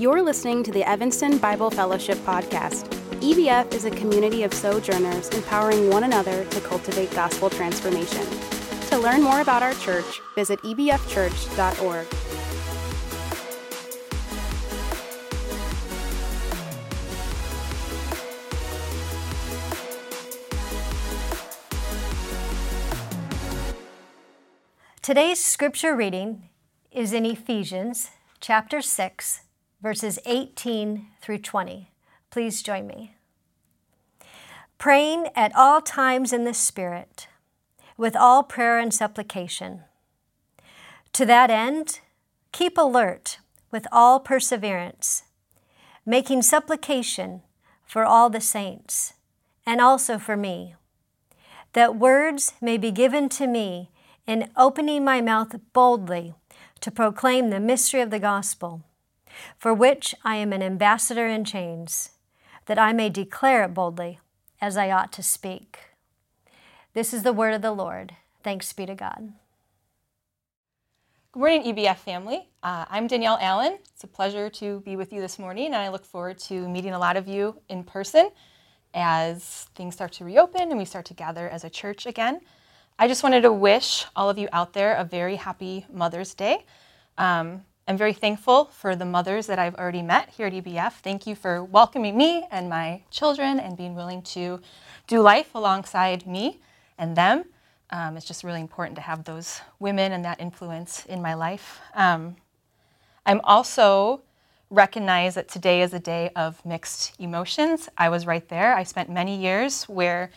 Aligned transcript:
You're 0.00 0.22
listening 0.22 0.62
to 0.62 0.72
the 0.72 0.82
Evanston 0.88 1.36
Bible 1.36 1.70
Fellowship 1.70 2.16
Podcast. 2.20 2.88
EBF 3.20 3.74
is 3.74 3.84
a 3.84 3.90
community 3.90 4.44
of 4.44 4.54
sojourners 4.54 5.28
empowering 5.28 5.90
one 5.90 6.04
another 6.04 6.46
to 6.46 6.60
cultivate 6.62 7.10
gospel 7.10 7.50
transformation. 7.50 8.26
To 8.88 8.96
learn 8.96 9.20
more 9.20 9.42
about 9.42 9.62
our 9.62 9.74
church, 9.74 10.22
visit 10.34 10.58
ebfchurch.org. 10.60 12.06
Today's 25.02 25.44
scripture 25.44 25.94
reading 25.94 26.48
is 26.90 27.12
in 27.12 27.26
Ephesians 27.26 28.08
chapter 28.40 28.80
6, 28.80 29.40
verses 29.82 30.18
18 30.26 31.06
through 31.20 31.38
20. 31.38 31.90
Please 32.30 32.62
join 32.62 32.86
me. 32.86 33.14
Praying 34.78 35.28
at 35.34 35.52
all 35.56 35.80
times 35.80 36.32
in 36.32 36.44
the 36.44 36.54
Spirit, 36.54 37.28
with 37.96 38.16
all 38.16 38.42
prayer 38.42 38.78
and 38.78 38.94
supplication. 38.94 39.82
To 41.12 41.26
that 41.26 41.50
end, 41.50 42.00
keep 42.52 42.78
alert 42.78 43.38
with 43.70 43.86
all 43.92 44.20
perseverance, 44.20 45.24
making 46.06 46.42
supplication 46.42 47.42
for 47.84 48.04
all 48.04 48.30
the 48.30 48.40
saints, 48.40 49.14
and 49.66 49.80
also 49.80 50.18
for 50.18 50.36
me, 50.36 50.74
that 51.72 51.96
words 51.96 52.54
may 52.60 52.76
be 52.76 52.90
given 52.90 53.28
to 53.28 53.46
me 53.46 53.90
in 54.26 54.50
opening 54.56 55.04
my 55.04 55.20
mouth 55.20 55.54
boldly 55.72 56.34
to 56.80 56.90
proclaim 56.90 57.50
the 57.50 57.60
mystery 57.60 58.00
of 58.00 58.10
the 58.10 58.18
gospel, 58.18 58.82
for 59.56 59.74
which 59.74 60.14
I 60.24 60.36
am 60.36 60.52
an 60.52 60.62
ambassador 60.62 61.26
in 61.26 61.44
chains, 61.44 62.10
that 62.66 62.78
I 62.78 62.92
may 62.92 63.08
declare 63.08 63.64
it 63.64 63.74
boldly 63.74 64.18
as 64.60 64.76
I 64.76 64.90
ought 64.90 65.12
to 65.12 65.22
speak. 65.22 65.78
This 66.92 67.14
is 67.14 67.22
the 67.22 67.32
word 67.32 67.54
of 67.54 67.62
the 67.62 67.72
Lord. 67.72 68.16
Thanks 68.42 68.72
be 68.72 68.86
to 68.86 68.94
God. 68.94 69.32
Good 71.32 71.38
morning, 71.38 71.62
EBF 71.62 71.98
family. 71.98 72.48
Uh, 72.62 72.86
I'm 72.90 73.06
Danielle 73.06 73.38
Allen. 73.40 73.78
It's 73.94 74.02
a 74.02 74.08
pleasure 74.08 74.50
to 74.50 74.80
be 74.80 74.96
with 74.96 75.12
you 75.12 75.20
this 75.20 75.38
morning, 75.38 75.66
and 75.66 75.76
I 75.76 75.88
look 75.88 76.04
forward 76.04 76.38
to 76.40 76.68
meeting 76.68 76.92
a 76.92 76.98
lot 76.98 77.16
of 77.16 77.28
you 77.28 77.60
in 77.68 77.84
person 77.84 78.30
as 78.94 79.68
things 79.76 79.94
start 79.94 80.10
to 80.12 80.24
reopen 80.24 80.62
and 80.62 80.76
we 80.76 80.84
start 80.84 81.04
to 81.06 81.14
gather 81.14 81.48
as 81.48 81.62
a 81.62 81.70
church 81.70 82.06
again. 82.06 82.40
I 82.98 83.06
just 83.06 83.22
wanted 83.22 83.42
to 83.42 83.52
wish 83.52 84.06
all 84.16 84.28
of 84.28 84.38
you 84.38 84.48
out 84.52 84.72
there 84.72 84.94
a 84.94 85.04
very 85.04 85.36
happy 85.36 85.86
Mother's 85.92 86.34
Day. 86.34 86.64
Um, 87.16 87.64
I'm 87.90 87.98
very 87.98 88.12
thankful 88.12 88.66
for 88.66 88.94
the 88.94 89.04
mothers 89.04 89.48
that 89.48 89.58
I've 89.58 89.74
already 89.74 90.00
met 90.00 90.28
here 90.28 90.46
at 90.46 90.52
EBF. 90.52 90.92
Thank 91.02 91.26
you 91.26 91.34
for 91.34 91.64
welcoming 91.64 92.16
me 92.16 92.46
and 92.52 92.68
my 92.68 93.02
children 93.10 93.58
and 93.58 93.76
being 93.76 93.96
willing 93.96 94.22
to 94.22 94.60
do 95.08 95.20
life 95.20 95.56
alongside 95.56 96.24
me 96.24 96.60
and 96.98 97.16
them. 97.16 97.46
Um, 97.90 98.16
it's 98.16 98.26
just 98.26 98.44
really 98.44 98.60
important 98.60 98.94
to 98.94 99.02
have 99.02 99.24
those 99.24 99.60
women 99.80 100.12
and 100.12 100.24
that 100.24 100.40
influence 100.40 101.04
in 101.06 101.20
my 101.20 101.34
life. 101.34 101.80
Um, 101.94 102.36
I'm 103.26 103.40
also 103.42 104.22
recognize 104.70 105.34
that 105.34 105.48
today 105.48 105.82
is 105.82 105.92
a 105.92 105.98
day 105.98 106.30
of 106.36 106.64
mixed 106.64 107.16
emotions. 107.18 107.88
I 107.98 108.08
was 108.08 108.24
right 108.24 108.48
there. 108.48 108.72
I 108.72 108.84
spent 108.84 109.10
many 109.10 109.36
years 109.36 109.82
where 109.88 110.30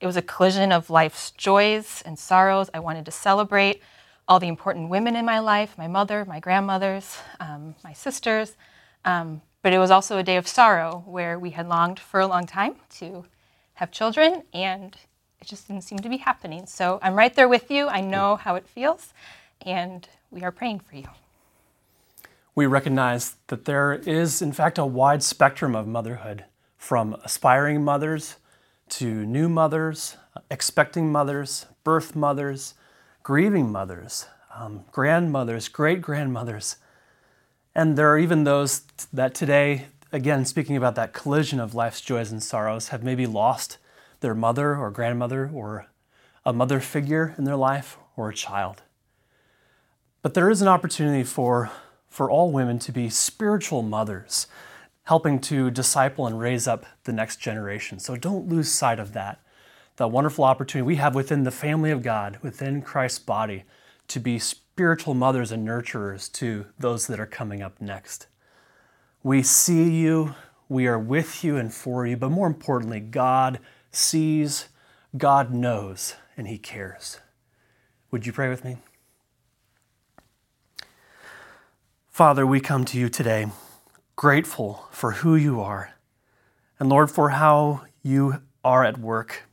it 0.00 0.06
was 0.06 0.16
a 0.16 0.22
collision 0.22 0.70
of 0.70 0.90
life's 0.90 1.32
joys 1.32 2.04
and 2.06 2.16
sorrows. 2.16 2.70
I 2.72 2.78
wanted 2.78 3.04
to 3.06 3.10
celebrate 3.10 3.82
all 4.26 4.40
the 4.40 4.48
important 4.48 4.88
women 4.88 5.16
in 5.16 5.24
my 5.24 5.38
life 5.38 5.76
my 5.76 5.88
mother, 5.88 6.24
my 6.24 6.40
grandmothers, 6.40 7.18
um, 7.40 7.74
my 7.84 7.92
sisters. 7.92 8.56
Um, 9.04 9.42
but 9.62 9.72
it 9.72 9.78
was 9.78 9.90
also 9.90 10.18
a 10.18 10.22
day 10.22 10.36
of 10.36 10.46
sorrow 10.46 11.02
where 11.06 11.38
we 11.38 11.50
had 11.50 11.68
longed 11.68 11.98
for 11.98 12.20
a 12.20 12.26
long 12.26 12.46
time 12.46 12.76
to 12.98 13.24
have 13.74 13.90
children 13.90 14.42
and 14.52 14.96
it 15.40 15.46
just 15.46 15.68
didn't 15.68 15.82
seem 15.82 15.98
to 15.98 16.08
be 16.08 16.18
happening. 16.18 16.66
So 16.66 16.98
I'm 17.02 17.14
right 17.14 17.34
there 17.34 17.48
with 17.48 17.70
you. 17.70 17.88
I 17.88 18.00
know 18.00 18.36
how 18.36 18.54
it 18.54 18.66
feels 18.66 19.12
and 19.62 20.06
we 20.30 20.42
are 20.42 20.52
praying 20.52 20.80
for 20.80 20.96
you. 20.96 21.06
We 22.54 22.66
recognize 22.66 23.36
that 23.48 23.64
there 23.64 23.94
is, 23.94 24.40
in 24.40 24.52
fact, 24.52 24.78
a 24.78 24.86
wide 24.86 25.22
spectrum 25.22 25.74
of 25.74 25.86
motherhood 25.86 26.44
from 26.76 27.14
aspiring 27.24 27.82
mothers 27.82 28.36
to 28.90 29.24
new 29.26 29.48
mothers, 29.48 30.16
expecting 30.50 31.10
mothers, 31.10 31.66
birth 31.82 32.14
mothers, 32.14 32.74
grieving 33.24 33.72
mothers, 33.72 34.26
um, 34.54 34.84
grandmothers, 34.92 35.66
great 35.66 36.00
grandmothers. 36.00 36.76
And 37.74 37.96
there 37.96 38.12
are 38.12 38.18
even 38.18 38.44
those 38.44 38.82
that 39.12 39.34
today, 39.34 39.86
again, 40.12 40.44
speaking 40.44 40.76
about 40.76 40.94
that 40.94 41.14
collision 41.14 41.58
of 41.58 41.74
life's 41.74 42.02
joys 42.02 42.30
and 42.30 42.42
sorrows, 42.42 42.88
have 42.88 43.02
maybe 43.02 43.26
lost 43.26 43.78
their 44.20 44.34
mother 44.34 44.76
or 44.76 44.90
grandmother 44.90 45.50
or 45.52 45.86
a 46.44 46.52
mother 46.52 46.78
figure 46.80 47.34
in 47.38 47.44
their 47.44 47.56
life 47.56 47.96
or 48.14 48.28
a 48.28 48.34
child. 48.34 48.82
But 50.20 50.34
there 50.34 50.50
is 50.50 50.62
an 50.62 50.68
opportunity 50.68 51.24
for, 51.24 51.70
for 52.08 52.30
all 52.30 52.52
women 52.52 52.78
to 52.80 52.92
be 52.92 53.08
spiritual 53.08 53.82
mothers 53.82 54.46
helping 55.04 55.38
to 55.38 55.70
disciple 55.70 56.26
and 56.26 56.38
raise 56.38 56.68
up 56.68 56.86
the 57.04 57.12
next 57.12 57.36
generation. 57.36 57.98
So 57.98 58.16
don't 58.16 58.48
lose 58.48 58.70
sight 58.70 58.98
of 58.98 59.14
that. 59.14 59.40
The 59.96 60.08
wonderful 60.08 60.44
opportunity 60.44 60.86
we 60.86 60.96
have 60.96 61.14
within 61.14 61.44
the 61.44 61.50
family 61.50 61.90
of 61.90 62.02
God, 62.02 62.38
within 62.42 62.82
Christ's 62.82 63.20
body, 63.20 63.64
to 64.08 64.18
be 64.18 64.38
spiritual 64.38 65.14
mothers 65.14 65.52
and 65.52 65.66
nurturers 65.66 66.30
to 66.32 66.66
those 66.78 67.06
that 67.06 67.20
are 67.20 67.26
coming 67.26 67.62
up 67.62 67.80
next. 67.80 68.26
We 69.22 69.42
see 69.42 69.90
you, 69.90 70.34
we 70.68 70.86
are 70.86 70.98
with 70.98 71.44
you 71.44 71.56
and 71.56 71.72
for 71.72 72.06
you, 72.06 72.16
but 72.16 72.30
more 72.30 72.46
importantly, 72.46 73.00
God 73.00 73.60
sees, 73.92 74.68
God 75.16 75.52
knows, 75.54 76.16
and 76.36 76.48
He 76.48 76.58
cares. 76.58 77.20
Would 78.10 78.26
you 78.26 78.32
pray 78.32 78.48
with 78.48 78.64
me? 78.64 78.78
Father, 82.08 82.46
we 82.46 82.60
come 82.60 82.84
to 82.86 82.98
you 82.98 83.08
today 83.08 83.46
grateful 84.16 84.86
for 84.90 85.12
who 85.12 85.34
you 85.34 85.60
are, 85.60 85.94
and 86.78 86.88
Lord, 86.88 87.10
for 87.10 87.30
how 87.30 87.84
you 88.02 88.42
are 88.64 88.84
at 88.84 88.98
work. 88.98 89.48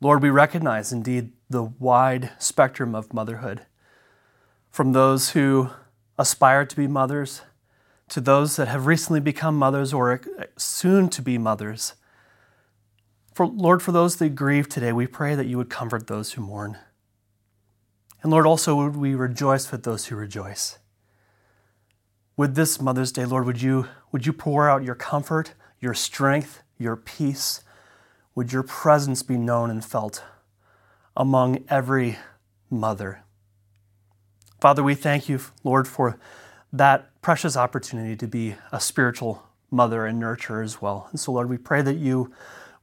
Lord, 0.00 0.22
we 0.22 0.30
recognize 0.30 0.92
indeed 0.92 1.32
the 1.48 1.62
wide 1.62 2.30
spectrum 2.38 2.94
of 2.94 3.12
motherhood, 3.12 3.62
from 4.70 4.92
those 4.92 5.30
who 5.30 5.70
aspire 6.18 6.64
to 6.64 6.76
be 6.76 6.86
mothers 6.86 7.42
to 8.08 8.20
those 8.20 8.56
that 8.56 8.68
have 8.68 8.86
recently 8.86 9.20
become 9.20 9.56
mothers 9.56 9.92
or 9.92 10.20
soon 10.56 11.08
to 11.08 11.22
be 11.22 11.38
mothers. 11.38 11.94
For 13.34 13.46
Lord, 13.46 13.82
for 13.82 13.92
those 13.92 14.16
that 14.16 14.34
grieve 14.34 14.68
today, 14.68 14.92
we 14.92 15.06
pray 15.06 15.36
that 15.36 15.46
you 15.46 15.56
would 15.58 15.70
comfort 15.70 16.08
those 16.08 16.32
who 16.32 16.42
mourn. 16.42 16.76
And 18.22 18.32
Lord, 18.32 18.46
also 18.46 18.74
would 18.76 18.96
we 18.96 19.14
rejoice 19.14 19.70
with 19.70 19.84
those 19.84 20.06
who 20.06 20.16
rejoice 20.16 20.78
with 22.40 22.54
this 22.54 22.80
Mother's 22.80 23.12
Day, 23.12 23.26
Lord, 23.26 23.44
would 23.44 23.60
you, 23.60 23.86
would 24.12 24.24
you 24.24 24.32
pour 24.32 24.66
out 24.66 24.82
your 24.82 24.94
comfort, 24.94 25.52
your 25.78 25.92
strength, 25.92 26.62
your 26.78 26.96
peace? 26.96 27.62
Would 28.34 28.52
your 28.52 28.62
presence 28.62 29.22
be 29.22 29.36
known 29.36 29.70
and 29.70 29.84
felt 29.84 30.22
among 31.16 31.64
every 31.68 32.18
mother? 32.70 33.24
Father, 34.60 34.82
we 34.82 34.94
thank 34.94 35.28
you, 35.28 35.40
Lord, 35.64 35.88
for 35.88 36.18
that 36.72 37.10
precious 37.22 37.56
opportunity 37.56 38.16
to 38.16 38.26
be 38.26 38.54
a 38.72 38.80
spiritual 38.80 39.42
mother 39.70 40.06
and 40.06 40.20
nurturer 40.20 40.64
as 40.64 40.80
well. 40.80 41.08
And 41.10 41.18
so, 41.18 41.32
Lord, 41.32 41.48
we 41.48 41.56
pray 41.56 41.82
that 41.82 41.96
you 41.96 42.32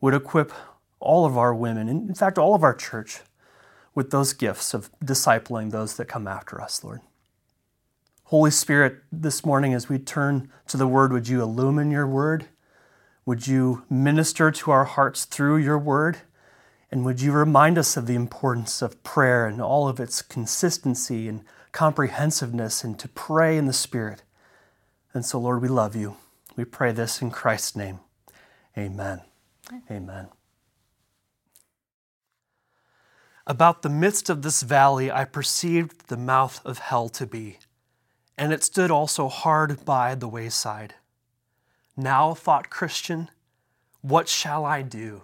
would 0.02 0.14
equip 0.14 0.52
all 1.00 1.26
of 1.26 1.38
our 1.38 1.54
women, 1.54 1.88
and 1.88 2.10
in 2.10 2.16
fact, 2.16 2.38
all 2.38 2.56
of 2.56 2.64
our 2.64 2.74
church, 2.74 3.20
with 3.94 4.12
those 4.12 4.34
gifts 4.34 4.74
of 4.74 4.90
discipling 5.04 5.72
those 5.72 5.96
that 5.98 6.06
come 6.06 6.28
after 6.28 6.62
us, 6.62 6.84
Lord. 6.84 7.02
Holy 8.26 8.52
Spirit, 8.52 8.98
this 9.12 9.46
morning 9.46 9.74
as 9.74 9.88
we 9.88 9.98
turn 10.00 10.52
to 10.68 10.78
the 10.78 10.88
Word, 10.88 11.14
would 11.14 11.28
you 11.28 11.42
illumine 11.42 11.92
your 11.92 12.08
Word? 12.08 12.48
Would 13.28 13.46
you 13.46 13.84
minister 13.90 14.50
to 14.52 14.72
our 14.72 14.86
hearts 14.86 15.26
through 15.26 15.58
your 15.58 15.78
Word? 15.78 16.20
And 16.90 17.04
would 17.04 17.22
you 17.22 17.34
remind 17.34 17.78
us 17.78 17.98
of 17.98 18.08
the 18.08 18.16
importance 18.16 18.82
of 18.82 19.04
prayer 19.04 19.46
and 19.46 19.62
all 19.62 19.90
of 19.90 20.00
its 20.00 20.22
consistency 20.22 21.28
and 21.28 21.44
comprehensiveness 21.74 22.84
and 22.84 22.98
to 22.98 23.10
pray 23.10 23.58
in 23.58 23.66
the 23.66 23.74
Spirit? 23.74 24.24
And 25.14 25.26
so, 25.26 25.40
Lord, 25.40 25.62
we 25.62 25.68
love 25.68 25.94
you. 25.94 26.16
We 26.56 26.64
pray 26.64 26.94
this 26.94 27.22
in 27.22 27.30
Christ's 27.30 27.76
name. 27.76 28.00
Amen. 28.78 29.22
Amen. 29.92 30.30
About 33.46 33.82
the 33.82 33.90
midst 33.90 34.30
of 34.30 34.42
this 34.42 34.64
valley, 34.64 35.12
I 35.12 35.26
perceived 35.26 36.08
the 36.08 36.18
mouth 36.18 36.66
of 36.66 36.80
hell 36.80 37.10
to 37.10 37.28
be 37.28 37.60
and 38.38 38.54
it 38.54 38.64
stood 38.64 38.92
also 38.92 39.28
hard 39.28 39.84
by 39.84 40.14
the 40.14 40.28
wayside. 40.28 40.94
Now, 41.98 42.34
thought 42.34 42.70
Christian, 42.70 43.30
what 44.02 44.30
shall 44.30 44.64
I 44.64 44.84
do? 44.84 45.24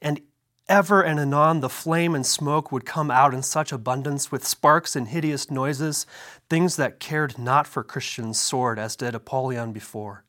And 0.00 0.20
Ever 0.66 1.02
and 1.02 1.20
anon, 1.20 1.60
the 1.60 1.68
flame 1.68 2.14
and 2.14 2.24
smoke 2.24 2.72
would 2.72 2.86
come 2.86 3.10
out 3.10 3.34
in 3.34 3.42
such 3.42 3.70
abundance, 3.70 4.32
with 4.32 4.46
sparks 4.46 4.96
and 4.96 5.08
hideous 5.08 5.50
noises, 5.50 6.06
things 6.48 6.76
that 6.76 6.98
cared 6.98 7.38
not 7.38 7.66
for 7.66 7.84
Christian's 7.84 8.40
sword, 8.40 8.78
as 8.78 8.96
did 8.96 9.14
Apollyon 9.14 9.72
before, 9.72 10.24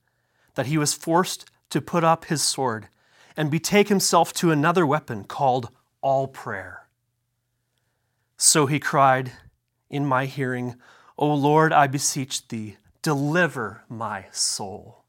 that 0.56 0.66
he 0.66 0.78
was 0.78 0.94
forced 0.94 1.50
to 1.70 1.80
put 1.80 2.04
up 2.04 2.26
his 2.26 2.42
sword 2.42 2.90
and 3.38 3.50
betake 3.50 3.88
himself 3.88 4.34
to 4.34 4.52
another 4.52 4.86
weapon 4.86 5.24
called 5.24 5.70
all 6.02 6.28
prayer. 6.28 6.88
So 8.36 8.66
he 8.66 8.80
cried 8.80 9.32
in 9.90 10.06
my 10.06 10.26
hearing, 10.26 10.76
O 11.18 11.34
Lord, 11.34 11.72
I 11.72 11.88
beseech 11.88 12.46
thee, 12.50 12.76
deliver 13.06 13.84
my 13.88 14.26
soul. 14.32 15.04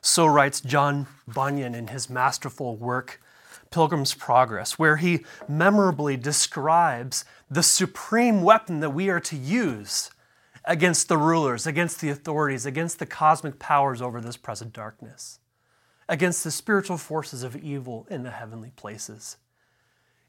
So 0.00 0.24
writes 0.24 0.60
John 0.60 1.08
Bunyan 1.26 1.74
in 1.74 1.88
his 1.88 2.08
masterful 2.08 2.76
work, 2.76 3.20
Pilgrim's 3.72 4.14
Progress, 4.14 4.78
where 4.78 4.98
he 4.98 5.24
memorably 5.48 6.16
describes 6.16 7.24
the 7.50 7.64
supreme 7.64 8.42
weapon 8.42 8.78
that 8.78 8.90
we 8.90 9.10
are 9.10 9.18
to 9.18 9.34
use 9.34 10.12
against 10.64 11.08
the 11.08 11.18
rulers, 11.18 11.66
against 11.66 12.00
the 12.00 12.10
authorities, 12.10 12.66
against 12.66 13.00
the 13.00 13.06
cosmic 13.06 13.58
powers 13.58 14.00
over 14.00 14.20
this 14.20 14.36
present 14.36 14.72
darkness, 14.72 15.40
against 16.08 16.44
the 16.44 16.52
spiritual 16.52 16.98
forces 16.98 17.42
of 17.42 17.56
evil 17.56 18.06
in 18.08 18.22
the 18.22 18.30
heavenly 18.30 18.70
places. 18.76 19.38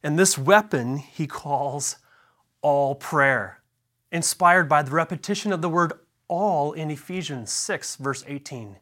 And 0.02 0.18
this 0.18 0.40
weapon 0.40 0.98
he 0.98 1.28
calls 1.28 1.98
all 2.64 2.96
prayer, 2.96 3.62
inspired 4.12 4.70
by 4.70 4.82
the 4.82 4.92
repetition 4.92 5.52
of 5.52 5.62
the 5.62 5.70
word 5.70 5.94
all 6.28 6.74
in 6.74 6.92
Ephesians 6.92 7.52
6, 7.52 7.98
verse 7.98 8.24
18. 8.28 8.78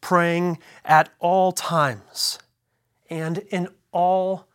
Praying 0.00 0.58
at 0.84 1.10
all 1.18 1.52
times 1.52 2.38
and 3.08 3.38
in 3.50 3.68
all 3.92 4.48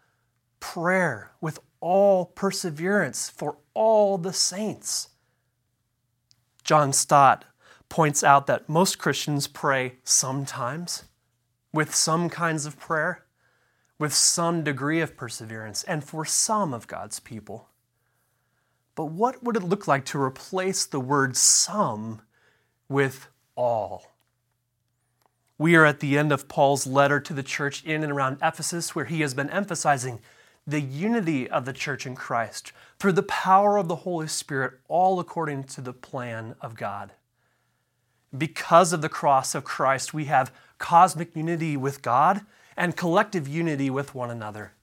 prayer 0.60 1.32
with 1.42 1.60
all 1.80 2.26
perseverance 2.26 3.30
for 3.30 3.58
all 3.74 4.18
the 4.18 4.34
saints. 4.34 5.10
John 6.64 6.94
Stott 6.94 7.46
points 7.90 8.24
out 8.24 8.48
that 8.48 8.68
most 8.68 8.98
Christians 8.98 9.48
pray 9.48 9.98
sometimes 10.04 11.04
with 11.72 11.94
some 11.94 12.30
kinds 12.30 12.66
of 12.66 12.80
prayer, 12.80 13.26
with 14.00 14.14
some 14.14 14.64
degree 14.64 15.02
of 15.02 15.16
perseverance, 15.16 15.84
and 15.84 16.04
for 16.04 16.26
some 16.26 16.74
of 16.74 16.88
God's 16.88 17.20
people. 17.20 17.70
But 18.96 19.06
what 19.08 19.44
would 19.44 19.58
it 19.58 19.64
look 19.64 19.88
like 19.88 20.06
to 20.06 20.22
replace 20.22 20.86
the 20.86 21.00
word 21.00 21.36
some 21.36 22.22
with 22.88 23.28
all? 23.56 24.14
We 25.58 25.76
are 25.76 25.86
at 25.86 26.00
the 26.00 26.18
end 26.18 26.32
of 26.32 26.48
Paul's 26.48 26.88
letter 26.88 27.20
to 27.20 27.34
the 27.34 27.44
church 27.44 27.84
in 27.84 28.04
and 28.04 28.12
around 28.12 28.38
Ephesus, 28.42 28.96
where 28.96 29.06
he 29.06 29.22
has 29.22 29.34
been 29.34 29.50
emphasizing 29.50 30.20
the 30.68 30.82
unity 30.82 31.50
of 31.50 31.66
the 31.66 31.74
church 31.74 32.06
in 32.06 32.16
Christ 32.16 32.72
through 33.00 33.14
the 33.14 33.24
power 33.24 33.78
of 33.78 33.88
the 33.88 33.98
Holy 33.98 34.28
Spirit, 34.28 34.80
all 34.88 35.20
according 35.20 35.66
to 35.66 35.82
the 35.82 35.94
plan 35.94 36.56
of 36.62 36.76
God. 36.76 37.12
Because 38.36 38.92
of 38.92 39.02
the 39.02 39.10
cross 39.10 39.56
of 39.56 39.64
Christ, 39.64 40.14
we 40.14 40.26
have 40.26 40.54
cosmic 40.78 41.36
unity 41.36 41.78
with 41.78 42.02
God 42.02 42.42
and 42.76 42.98
collective 42.98 43.48
unity 43.48 43.90
with 43.90 44.16
one 44.16 44.32
another. 44.32 44.74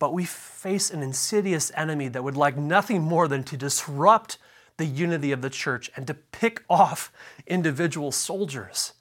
But 0.00 0.12
we 0.12 0.24
face 0.24 0.90
an 0.90 1.02
insidious 1.02 1.70
enemy 1.76 2.08
that 2.08 2.24
would 2.24 2.36
like 2.36 2.56
nothing 2.56 3.02
more 3.02 3.28
than 3.28 3.44
to 3.44 3.56
disrupt 3.56 4.38
the 4.78 4.86
unity 4.86 5.30
of 5.30 5.42
the 5.42 5.50
church 5.50 5.90
and 5.94 6.08
to 6.08 6.14
pick 6.14 6.64
off 6.70 7.12
individual 7.46 8.10
soldiers. 8.10 8.94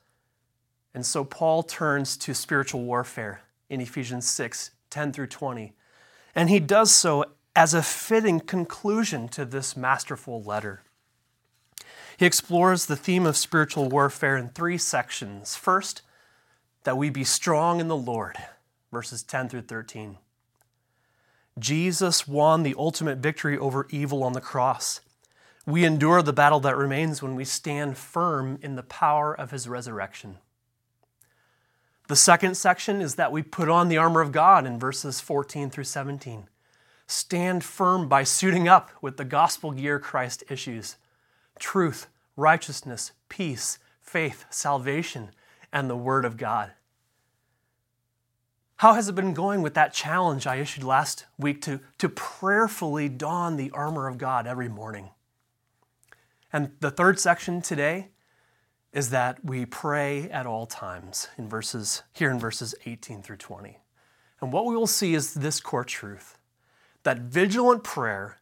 And 0.93 1.03
so 1.03 1.23
Paul 1.23 1.63
turns 1.63 2.17
to 2.17 2.35
spiritual 2.35 2.83
warfare 2.83 3.41
in 3.69 3.81
Ephesians 3.81 4.29
6 4.29 4.71
10 4.91 5.13
through 5.13 5.27
20. 5.27 5.73
And 6.35 6.49
he 6.49 6.59
does 6.59 6.91
so 6.91 7.25
as 7.55 7.73
a 7.73 7.83
fitting 7.83 8.39
conclusion 8.39 9.27
to 9.29 9.45
this 9.45 9.77
masterful 9.77 10.41
letter. 10.43 10.81
He 12.17 12.25
explores 12.25 12.87
the 12.87 12.95
theme 12.95 13.25
of 13.25 13.37
spiritual 13.37 13.87
warfare 13.87 14.35
in 14.35 14.49
three 14.49 14.77
sections. 14.77 15.55
First, 15.55 16.01
that 16.83 16.97
we 16.97 17.09
be 17.09 17.23
strong 17.23 17.79
in 17.79 17.87
the 17.87 17.95
Lord, 17.95 18.35
verses 18.91 19.23
10 19.23 19.47
through 19.47 19.61
13. 19.61 20.17
Jesus 21.59 22.27
won 22.27 22.63
the 22.63 22.75
ultimate 22.77 23.19
victory 23.19 23.57
over 23.57 23.87
evil 23.89 24.23
on 24.23 24.33
the 24.33 24.41
cross. 24.41 25.01
We 25.65 25.85
endure 25.85 26.21
the 26.21 26.33
battle 26.33 26.59
that 26.61 26.77
remains 26.77 27.21
when 27.21 27.35
we 27.35 27.45
stand 27.45 27.97
firm 27.97 28.57
in 28.61 28.75
the 28.75 28.83
power 28.83 29.33
of 29.33 29.51
his 29.51 29.67
resurrection. 29.67 30.37
The 32.07 32.15
second 32.15 32.57
section 32.57 33.01
is 33.01 33.15
that 33.15 33.31
we 33.31 33.43
put 33.43 33.69
on 33.69 33.87
the 33.87 33.97
armor 33.97 34.21
of 34.21 34.31
God 34.31 34.65
in 34.65 34.79
verses 34.79 35.19
14 35.19 35.69
through 35.69 35.83
17. 35.83 36.47
Stand 37.05 37.63
firm 37.63 38.07
by 38.07 38.23
suiting 38.23 38.67
up 38.67 38.89
with 39.01 39.17
the 39.17 39.25
gospel 39.25 39.71
gear 39.71 39.99
Christ 39.99 40.43
issues 40.49 40.95
truth, 41.59 42.07
righteousness, 42.35 43.11
peace, 43.27 43.79
faith, 44.01 44.45
salvation, 44.49 45.29
and 45.71 45.89
the 45.89 45.95
Word 45.95 46.25
of 46.25 46.37
God. 46.37 46.71
How 48.79 48.93
has 48.93 49.09
it 49.09 49.15
been 49.15 49.33
going 49.33 49.61
with 49.61 49.73
that 49.73 49.91
challenge 49.91 50.47
I 50.47 50.55
issued 50.55 50.85
last 50.85 51.25
week 51.37 51.61
to, 51.63 51.81
to 51.97 52.07
prayerfully 52.07 53.09
don 53.09 53.57
the 53.57 53.71
armor 53.71 54.07
of 54.07 54.17
God 54.17 54.47
every 54.47 54.69
morning? 54.69 55.09
And 56.53 56.71
the 56.79 56.89
third 56.89 57.19
section 57.19 57.61
today 57.61 58.07
is 58.93 59.09
that 59.09 59.43
we 59.43 59.65
pray 59.65 60.29
at 60.29 60.45
all 60.45 60.65
times 60.65 61.27
in 61.37 61.49
verses 61.49 62.03
here 62.13 62.31
in 62.31 62.39
verses 62.39 62.73
18 62.85 63.21
through 63.21 63.35
20. 63.35 63.79
And 64.39 64.53
what 64.53 64.65
we 64.65 64.77
will 64.77 64.87
see 64.87 65.13
is 65.13 65.33
this 65.33 65.59
core 65.59 65.83
truth 65.83 66.37
that 67.03 67.19
vigilant 67.19 67.83
prayer 67.83 68.37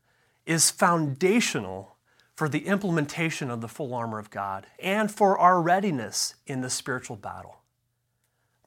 is 0.46 0.70
foundational 0.70 1.96
for 2.36 2.48
the 2.48 2.68
implementation 2.68 3.50
of 3.50 3.62
the 3.62 3.68
full 3.68 3.96
armor 3.96 4.20
of 4.20 4.30
God 4.30 4.68
and 4.78 5.10
for 5.10 5.36
our 5.40 5.60
readiness 5.60 6.36
in 6.46 6.62
the 6.62 6.70
spiritual 6.70 7.16
battle. 7.16 7.57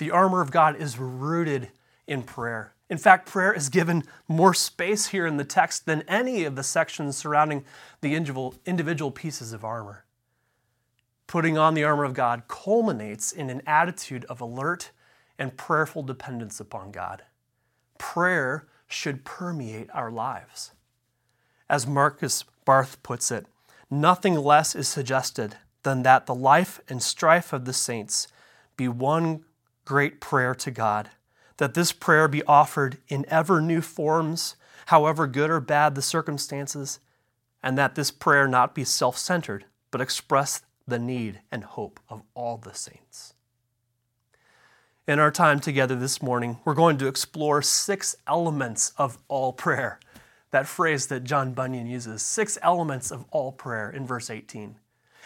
The 0.01 0.11
armor 0.11 0.41
of 0.41 0.51
God 0.51 0.75
is 0.75 0.99
rooted 0.99 1.71
in 2.09 2.25
prayer. 2.25 2.75
In 2.89 2.99
fact, 2.99 3.31
prayer 3.31 3.53
is 3.53 3.69
given 3.69 4.03
more 4.27 4.53
space 4.53 5.07
here 5.07 5.27
in 5.27 5.37
the 5.37 5.45
text 5.45 5.87
than 5.87 6.03
any 6.09 6.43
of 6.43 6.57
the 6.57 6.65
sections 6.65 7.17
surrounding 7.17 7.65
the 8.01 8.15
individual 8.15 9.11
pieces 9.13 9.53
of 9.53 9.65
armor 9.65 10.05
putting 11.31 11.57
on 11.57 11.75
the 11.75 11.85
armor 11.85 12.03
of 12.03 12.13
God 12.13 12.43
culminates 12.49 13.31
in 13.31 13.51
an 13.51 13.63
attitude 13.65 14.25
of 14.25 14.41
alert 14.41 14.91
and 15.39 15.57
prayerful 15.57 16.03
dependence 16.03 16.59
upon 16.59 16.91
God. 16.91 17.23
Prayer 17.99 18.67
should 18.89 19.25
permeate 19.25 19.89
our 19.95 20.11
lives. 20.11 20.73
As 21.69 21.87
Markus 21.87 22.45
Barth 22.65 23.01
puts 23.05 23.31
it, 23.31 23.47
nothing 23.89 24.35
less 24.35 24.75
is 24.75 24.89
suggested 24.89 25.55
than 25.85 26.03
that 26.03 26.27
the 26.27 26.35
life 26.35 26.81
and 26.89 27.01
strife 27.01 27.53
of 27.53 27.65
the 27.65 27.73
saints 27.73 28.27
be 28.77 28.89
one 28.89 29.45
great 29.91 30.21
prayer 30.21 30.55
to 30.55 30.71
God, 30.71 31.11
that 31.57 31.75
this 31.75 31.91
prayer 31.91 32.29
be 32.29 32.45
offered 32.45 32.99
in 33.09 33.25
ever 33.27 33.61
new 33.61 33.81
forms, 33.81 34.55
however 34.87 35.27
good 35.27 35.51
or 35.51 35.59
bad 35.59 35.97
the 35.97 36.01
circumstances, 36.01 37.01
and 37.61 37.77
that 37.77 37.97
this 37.97 38.13
prayer 38.13 38.47
not 38.47 38.73
be 38.73 38.85
self 38.85 39.19
centered, 39.19 39.65
but 39.91 40.01
express 40.01 40.63
the 40.87 41.01
need 41.01 41.41
and 41.51 41.65
hope 41.65 41.99
of 42.09 42.23
all 42.35 42.57
the 42.57 42.73
saints. 42.73 43.35
In 45.09 45.19
our 45.19 45.33
time 45.33 45.59
together 45.59 45.97
this 45.97 46.23
morning, 46.23 46.61
we're 46.65 46.75
going 46.75 46.97
to 46.99 47.09
explore 47.09 47.61
six 47.61 48.15
elements 48.29 48.93
of 48.97 49.19
all 49.27 49.53
prayer. 49.53 49.99
That 50.53 50.69
phrase 50.69 51.09
that 51.09 51.25
John 51.25 51.53
Bunyan 51.53 51.89
uses, 51.89 52.23
six 52.23 52.59
elements 52.63 53.11
of 53.11 53.25
all 53.33 53.51
prayer 53.51 53.91
in 53.91 54.07
verse 54.07 54.31
18. 54.31 54.77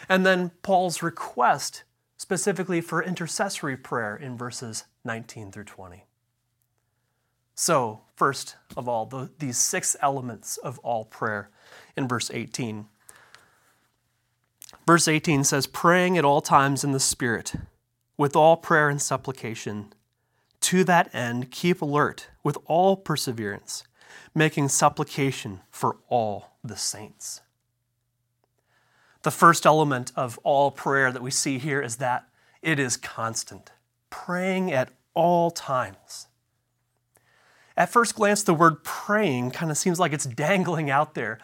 And 0.09 0.25
then 0.25 0.53
Paul's 0.63 1.03
request 1.03 1.83
specifically 2.17 2.81
for 2.81 3.03
intercessory 3.03 3.77
prayer 3.77 4.15
in 4.15 4.37
verses 4.37 4.85
19 5.03 5.51
through 5.51 5.63
20. 5.63 6.05
So, 7.55 8.01
first 8.15 8.57
of 8.75 8.89
all, 8.89 9.05
the, 9.05 9.29
these 9.39 9.57
six 9.57 9.95
elements 10.01 10.57
of 10.57 10.77
all 10.79 11.05
prayer 11.05 11.49
in 11.95 12.07
verse 12.07 12.29
18. 12.33 12.87
Verse 14.85 15.07
18 15.07 15.43
says, 15.43 15.65
Praying 15.65 16.17
at 16.17 16.25
all 16.25 16.41
times 16.41 16.83
in 16.83 16.91
the 16.91 16.99
Spirit, 16.99 17.53
with 18.17 18.35
all 18.35 18.57
prayer 18.57 18.89
and 18.89 19.01
supplication. 19.01 19.93
To 20.61 20.83
that 20.83 21.13
end, 21.13 21.51
keep 21.51 21.81
alert 21.81 22.27
with 22.43 22.57
all 22.65 22.97
perseverance, 22.97 23.83
making 24.33 24.69
supplication 24.69 25.61
for 25.69 25.97
all 26.09 26.57
the 26.63 26.75
saints. 26.75 27.41
The 29.25 29.31
first 29.31 29.65
element 29.65 30.11
of 30.15 30.37
all 30.43 30.69
prayer 30.69 31.11
that 31.11 31.23
we 31.23 31.31
see 31.31 31.57
here 31.57 31.81
is 31.81 31.95
that 31.95 32.29
it 32.61 32.77
is 32.77 32.95
constant, 32.95 33.71
praying 34.11 34.71
at 34.71 34.91
all 35.15 35.49
times. 35.49 36.27
At 37.75 37.89
first 37.89 38.13
glance, 38.13 38.43
the 38.43 38.53
word 38.53 38.83
praying 38.83 39.49
kind 39.49 39.71
of 39.71 39.79
seems 39.79 39.99
like 39.99 40.13
it's 40.13 40.27
dangling 40.27 40.91
out 40.91 41.15
there, 41.15 41.39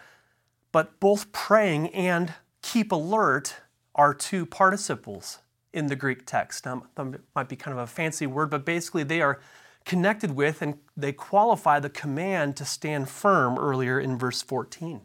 but 0.70 1.00
both 1.00 1.32
praying 1.32 1.88
and 1.88 2.34
keep 2.62 2.92
alert 2.92 3.56
are 3.96 4.14
two 4.14 4.46
participles 4.46 5.40
in 5.72 5.88
the 5.88 5.96
Greek 5.96 6.24
text. 6.24 6.64
Now, 6.64 6.84
that 6.94 7.20
might 7.34 7.48
be 7.48 7.56
kind 7.56 7.76
of 7.76 7.82
a 7.82 7.88
fancy 7.88 8.28
word, 8.28 8.48
but 8.48 8.64
basically 8.64 9.02
they 9.02 9.20
are 9.20 9.40
connected 9.84 10.36
with 10.36 10.62
and 10.62 10.78
they 10.96 11.12
qualify 11.12 11.80
the 11.80 11.90
command 11.90 12.54
to 12.58 12.64
stand 12.64 13.08
firm 13.08 13.58
earlier 13.58 13.98
in 13.98 14.16
verse 14.16 14.40
14. 14.40 15.00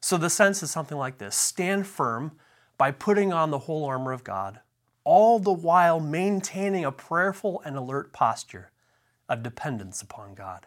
So 0.00 0.16
the 0.16 0.30
sense 0.30 0.62
is 0.62 0.70
something 0.70 0.98
like 0.98 1.18
this 1.18 1.36
stand 1.36 1.86
firm 1.86 2.32
by 2.78 2.90
putting 2.90 3.32
on 3.32 3.50
the 3.50 3.60
whole 3.60 3.84
armor 3.84 4.12
of 4.12 4.24
God, 4.24 4.60
all 5.04 5.38
the 5.38 5.52
while 5.52 6.00
maintaining 6.00 6.84
a 6.84 6.92
prayerful 6.92 7.62
and 7.64 7.76
alert 7.76 8.12
posture 8.12 8.70
of 9.28 9.42
dependence 9.42 10.02
upon 10.02 10.34
God. 10.34 10.66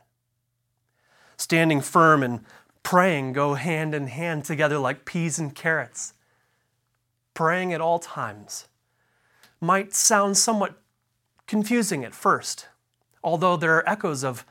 Standing 1.37 1.81
firm 1.81 2.23
and 2.23 2.41
praying 2.83 3.33
go 3.33 3.53
hand 3.53 3.93
in 3.93 4.07
hand 4.07 4.43
together 4.45 4.77
like 4.77 5.05
peas 5.05 5.39
and 5.39 5.53
carrots. 5.55 6.13
Praying 7.33 7.73
at 7.73 7.81
all 7.81 7.99
times 7.99 8.67
might 9.61 9.93
sound 9.93 10.37
somewhat 10.37 10.81
confusing 11.47 12.03
at 12.03 12.13
first, 12.13 12.67
although 13.23 13.57
there 13.57 13.75
are 13.75 13.89
echoes 13.89 14.23
of, 14.23 14.45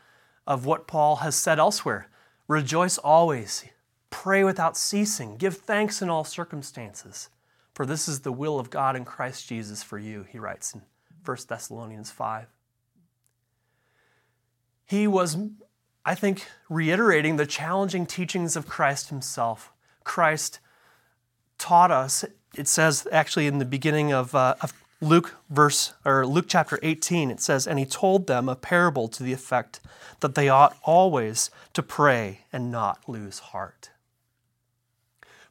of 0.46 0.66
what 0.66 0.86
Paul 0.86 1.16
has 1.16 1.34
said 1.34 1.58
elsewhere. 1.58 2.08
Rejoice 2.46 2.98
always, 2.98 3.64
pray 4.10 4.44
without 4.44 4.76
ceasing, 4.76 5.36
give 5.36 5.56
thanks 5.56 6.02
in 6.02 6.08
all 6.08 6.24
circumstances, 6.24 7.28
for 7.74 7.86
this 7.86 8.08
is 8.08 8.20
the 8.20 8.32
will 8.32 8.58
of 8.58 8.70
God 8.70 8.96
in 8.96 9.04
Christ 9.04 9.48
Jesus 9.48 9.82
for 9.82 9.98
you, 9.98 10.24
he 10.28 10.38
writes 10.38 10.74
in 10.74 10.82
1 11.24 11.36
Thessalonians 11.48 12.10
5. 12.10 12.46
He 14.86 15.06
was, 15.06 15.36
I 16.04 16.14
think, 16.14 16.46
reiterating 16.68 17.36
the 17.36 17.46
challenging 17.46 18.06
teachings 18.06 18.56
of 18.56 18.66
Christ 18.66 19.10
himself. 19.10 19.70
Christ 20.02 20.60
taught 21.58 21.90
us, 21.90 22.24
it 22.56 22.66
says 22.66 23.06
actually 23.12 23.46
in 23.46 23.58
the 23.58 23.64
beginning 23.64 24.12
of, 24.12 24.34
uh, 24.34 24.54
of 24.62 24.72
Luke 25.00 25.36
verse 25.48 25.92
or 26.04 26.26
Luke 26.26 26.46
chapter 26.48 26.78
18 26.82 27.30
it 27.30 27.40
says 27.40 27.68
and 27.68 27.78
he 27.78 27.84
told 27.84 28.26
them 28.26 28.48
a 28.48 28.56
parable 28.56 29.06
to 29.08 29.22
the 29.22 29.32
effect 29.32 29.80
that 30.20 30.34
they 30.34 30.48
ought 30.48 30.76
always 30.82 31.50
to 31.74 31.84
pray 31.84 32.40
and 32.52 32.72
not 32.72 33.08
lose 33.08 33.38
heart. 33.38 33.90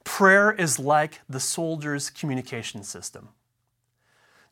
Prayer 0.07 0.53
is 0.53 0.79
like 0.79 1.19
the 1.27 1.39
soldier's 1.39 2.09
communication 2.09 2.81
system. 2.81 3.27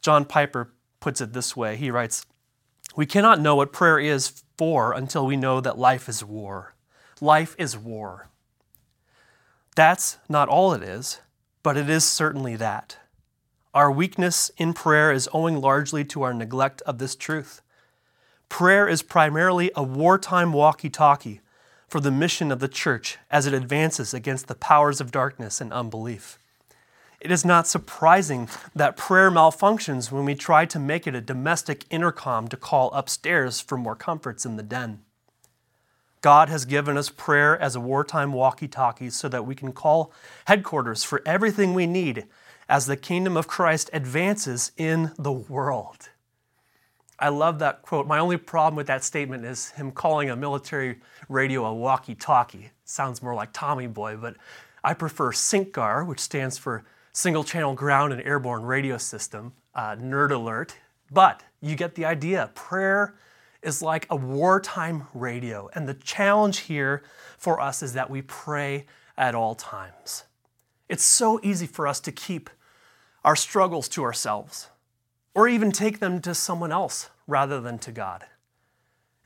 John 0.01 0.25
Piper 0.25 0.73
puts 0.99 1.21
it 1.21 1.31
this 1.31 1.55
way. 1.55 1.77
He 1.77 1.89
writes, 1.89 2.25
"We 2.97 3.05
cannot 3.05 3.39
know 3.39 3.55
what 3.55 3.71
prayer 3.71 3.97
is 3.97 4.43
for 4.57 4.91
until 4.91 5.25
we 5.25 5.37
know 5.37 5.61
that 5.61 5.77
life 5.77 6.09
is 6.09 6.25
war. 6.25 6.75
Life 7.21 7.55
is 7.57 7.77
war. 7.77 8.27
That's 9.77 10.17
not 10.27 10.49
all 10.49 10.73
it 10.73 10.83
is, 10.83 11.21
but 11.63 11.77
it 11.77 11.89
is 11.89 12.03
certainly 12.03 12.57
that." 12.57 12.97
Our 13.73 13.89
weakness 13.89 14.51
in 14.57 14.73
prayer 14.73 15.09
is 15.09 15.29
owing 15.31 15.61
largely 15.61 16.03
to 16.03 16.23
our 16.23 16.33
neglect 16.33 16.81
of 16.81 16.97
this 16.97 17.15
truth. 17.15 17.61
Prayer 18.49 18.89
is 18.89 19.01
primarily 19.01 19.71
a 19.73 19.83
wartime 19.83 20.51
walkie 20.51 20.89
talkie 20.89 21.39
for 21.95 22.01
the 22.01 22.11
mission 22.11 22.51
of 22.51 22.59
the 22.59 22.67
church 22.67 23.17
as 23.31 23.45
it 23.45 23.53
advances 23.53 24.13
against 24.13 24.49
the 24.49 24.53
powers 24.53 24.99
of 24.99 25.13
darkness 25.13 25.61
and 25.61 25.71
unbelief. 25.71 26.37
It 27.21 27.31
is 27.31 27.45
not 27.45 27.67
surprising 27.67 28.49
that 28.75 28.97
prayer 28.97 29.31
malfunctions 29.31 30.11
when 30.11 30.25
we 30.25 30.35
try 30.35 30.65
to 30.65 30.77
make 30.77 31.07
it 31.07 31.15
a 31.15 31.21
domestic 31.21 31.85
intercom 31.89 32.49
to 32.49 32.57
call 32.57 32.91
upstairs 32.91 33.61
for 33.61 33.77
more 33.77 33.95
comforts 33.95 34.45
in 34.45 34.57
the 34.57 34.61
den. 34.61 35.03
God 36.19 36.49
has 36.49 36.65
given 36.65 36.97
us 36.97 37.09
prayer 37.09 37.57
as 37.57 37.77
a 37.77 37.79
wartime 37.79 38.33
walkie 38.33 38.67
talkie 38.67 39.09
so 39.09 39.29
that 39.29 39.45
we 39.45 39.55
can 39.55 39.71
call 39.71 40.11
headquarters 40.47 41.05
for 41.05 41.21
everything 41.25 41.73
we 41.73 41.87
need 41.87 42.25
as 42.67 42.87
the 42.87 42.97
kingdom 42.97 43.37
of 43.37 43.47
Christ 43.47 43.89
advances 43.93 44.73
in 44.75 45.13
the 45.17 45.31
world. 45.31 46.09
I 47.17 47.29
love 47.29 47.59
that 47.59 47.81
quote. 47.81 48.07
My 48.07 48.19
only 48.19 48.37
problem 48.37 48.75
with 48.75 48.87
that 48.87 49.03
statement 49.03 49.45
is 49.45 49.69
him 49.71 49.91
calling 49.91 50.29
a 50.29 50.35
military 50.35 50.99
radio 51.29 51.65
a 51.65 51.73
walkie 51.73 52.15
talkie. 52.15 52.71
Sounds 52.83 53.23
more 53.23 53.33
like 53.33 53.53
Tommy 53.53 53.87
Boy, 53.87 54.17
but 54.17 54.35
I 54.83 54.93
prefer 54.93 55.31
SINCGARS, 55.31 56.05
which 56.05 56.19
stands 56.19 56.57
for 56.57 56.83
Single 57.13 57.43
Channel 57.43 57.73
Ground 57.73 58.11
and 58.11 58.21
Airborne 58.21 58.63
Radio 58.63 58.97
System, 58.97 59.53
uh, 59.73 59.95
nerd 59.95 60.31
alert. 60.31 60.75
But 61.09 61.43
you 61.61 61.75
get 61.75 61.95
the 61.95 62.05
idea. 62.05 62.51
Prayer 62.53 63.15
is 63.61 63.81
like 63.81 64.05
a 64.09 64.15
wartime 64.15 65.07
radio. 65.13 65.69
And 65.73 65.87
the 65.87 65.93
challenge 65.93 66.59
here 66.59 67.03
for 67.37 67.61
us 67.61 67.81
is 67.81 67.93
that 67.93 68.09
we 68.09 68.21
pray 68.21 68.85
at 69.17 69.33
all 69.33 69.55
times. 69.55 70.25
It's 70.89 71.03
so 71.03 71.39
easy 71.41 71.65
for 71.65 71.87
us 71.87 71.99
to 72.01 72.11
keep 72.11 72.49
our 73.23 73.35
struggles 73.35 73.87
to 73.89 74.03
ourselves 74.03 74.69
or 75.35 75.47
even 75.47 75.71
take 75.71 75.99
them 75.99 76.21
to 76.21 76.33
someone 76.33 76.71
else 76.71 77.09
rather 77.27 77.61
than 77.61 77.77
to 77.79 77.91
God. 77.91 78.25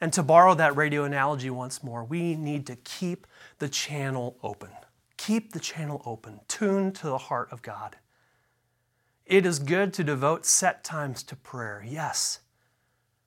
And 0.02 0.12
to 0.14 0.24
borrow 0.24 0.56
that 0.56 0.76
radio 0.76 1.04
analogy 1.04 1.50
once 1.50 1.84
more, 1.84 2.04
we 2.04 2.36
need 2.36 2.66
to 2.68 2.76
keep 2.76 3.28
the 3.60 3.70
channel 3.70 4.38
open. 4.42 4.70
Keep 5.18 5.54
the 5.54 5.60
channel 5.60 6.02
open, 6.06 6.40
tuned 6.48 6.96
to 6.96 7.08
the 7.08 7.18
heart 7.18 7.50
of 7.52 7.62
God. 7.62 7.98
It 9.26 9.46
is 9.46 9.60
good 9.60 9.94
to 9.94 10.04
devote 10.04 10.46
set 10.46 10.84
times 10.84 11.22
to 11.24 11.36
prayer, 11.36 11.86
yes. 11.88 12.40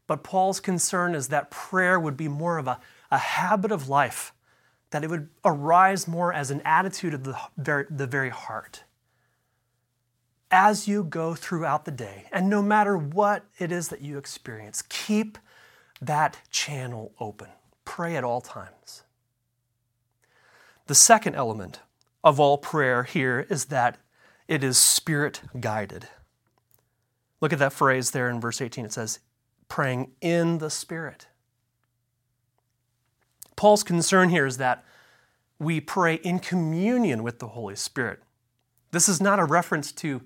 But 0.06 0.24
Paul's 0.24 0.58
concern 0.58 1.14
is 1.14 1.28
that 1.28 1.50
prayer 1.50 2.00
would 2.00 2.16
be 2.16 2.28
more 2.28 2.58
of 2.58 2.66
a, 2.66 2.80
a 3.10 3.18
habit 3.18 3.70
of 3.70 3.88
life 3.88 4.32
that 4.90 5.04
it 5.04 5.10
would 5.10 5.28
arise 5.44 6.06
more 6.06 6.32
as 6.32 6.50
an 6.50 6.60
attitude 6.64 7.14
of 7.14 7.24
the 7.24 7.38
very, 7.56 7.86
the 7.90 8.06
very 8.06 8.30
heart. 8.30 8.84
As 10.52 10.87
you 10.87 11.02
go 11.02 11.35
throughout 11.35 11.87
the 11.87 11.90
day, 11.90 12.26
and 12.30 12.50
no 12.50 12.62
matter 12.62 12.97
what 12.97 13.47
it 13.59 13.73
is 13.73 13.88
that 13.88 14.02
you 14.02 14.18
experience, 14.18 14.82
keep 14.82 15.38
that 16.00 16.38
channel 16.50 17.12
open. 17.18 17.49
Pray 17.87 18.16
at 18.16 18.23
all 18.23 18.42
times. 18.42 19.02
The 20.87 20.94
second 20.94 21.37
element 21.37 21.80
of 22.23 22.38
all 22.38 22.59
prayer 22.59 23.04
here 23.04 23.47
is 23.49 23.66
that 23.66 23.97
it 24.47 24.62
is 24.62 24.76
spirit 24.76 25.40
guided. 25.59 26.09
Look 27.40 27.52
at 27.52 27.59
that 27.59 27.73
phrase 27.73 28.11
there 28.11 28.28
in 28.28 28.40
verse 28.40 28.61
18. 28.61 28.85
It 28.85 28.92
says, 28.92 29.21
praying 29.68 30.12
in 30.21 30.59
the 30.59 30.68
Spirit. 30.68 31.28
Paul's 33.56 33.82
concern 33.82 34.28
here 34.28 34.44
is 34.44 34.59
that 34.59 34.85
we 35.59 35.80
pray 35.80 36.16
in 36.16 36.38
communion 36.38 37.23
with 37.23 37.38
the 37.38 37.49
Holy 37.49 37.75
Spirit. 37.75 38.21
This 38.90 39.09
is 39.09 39.18
not 39.18 39.38
a 39.38 39.44
reference 39.44 39.90
to 39.92 40.21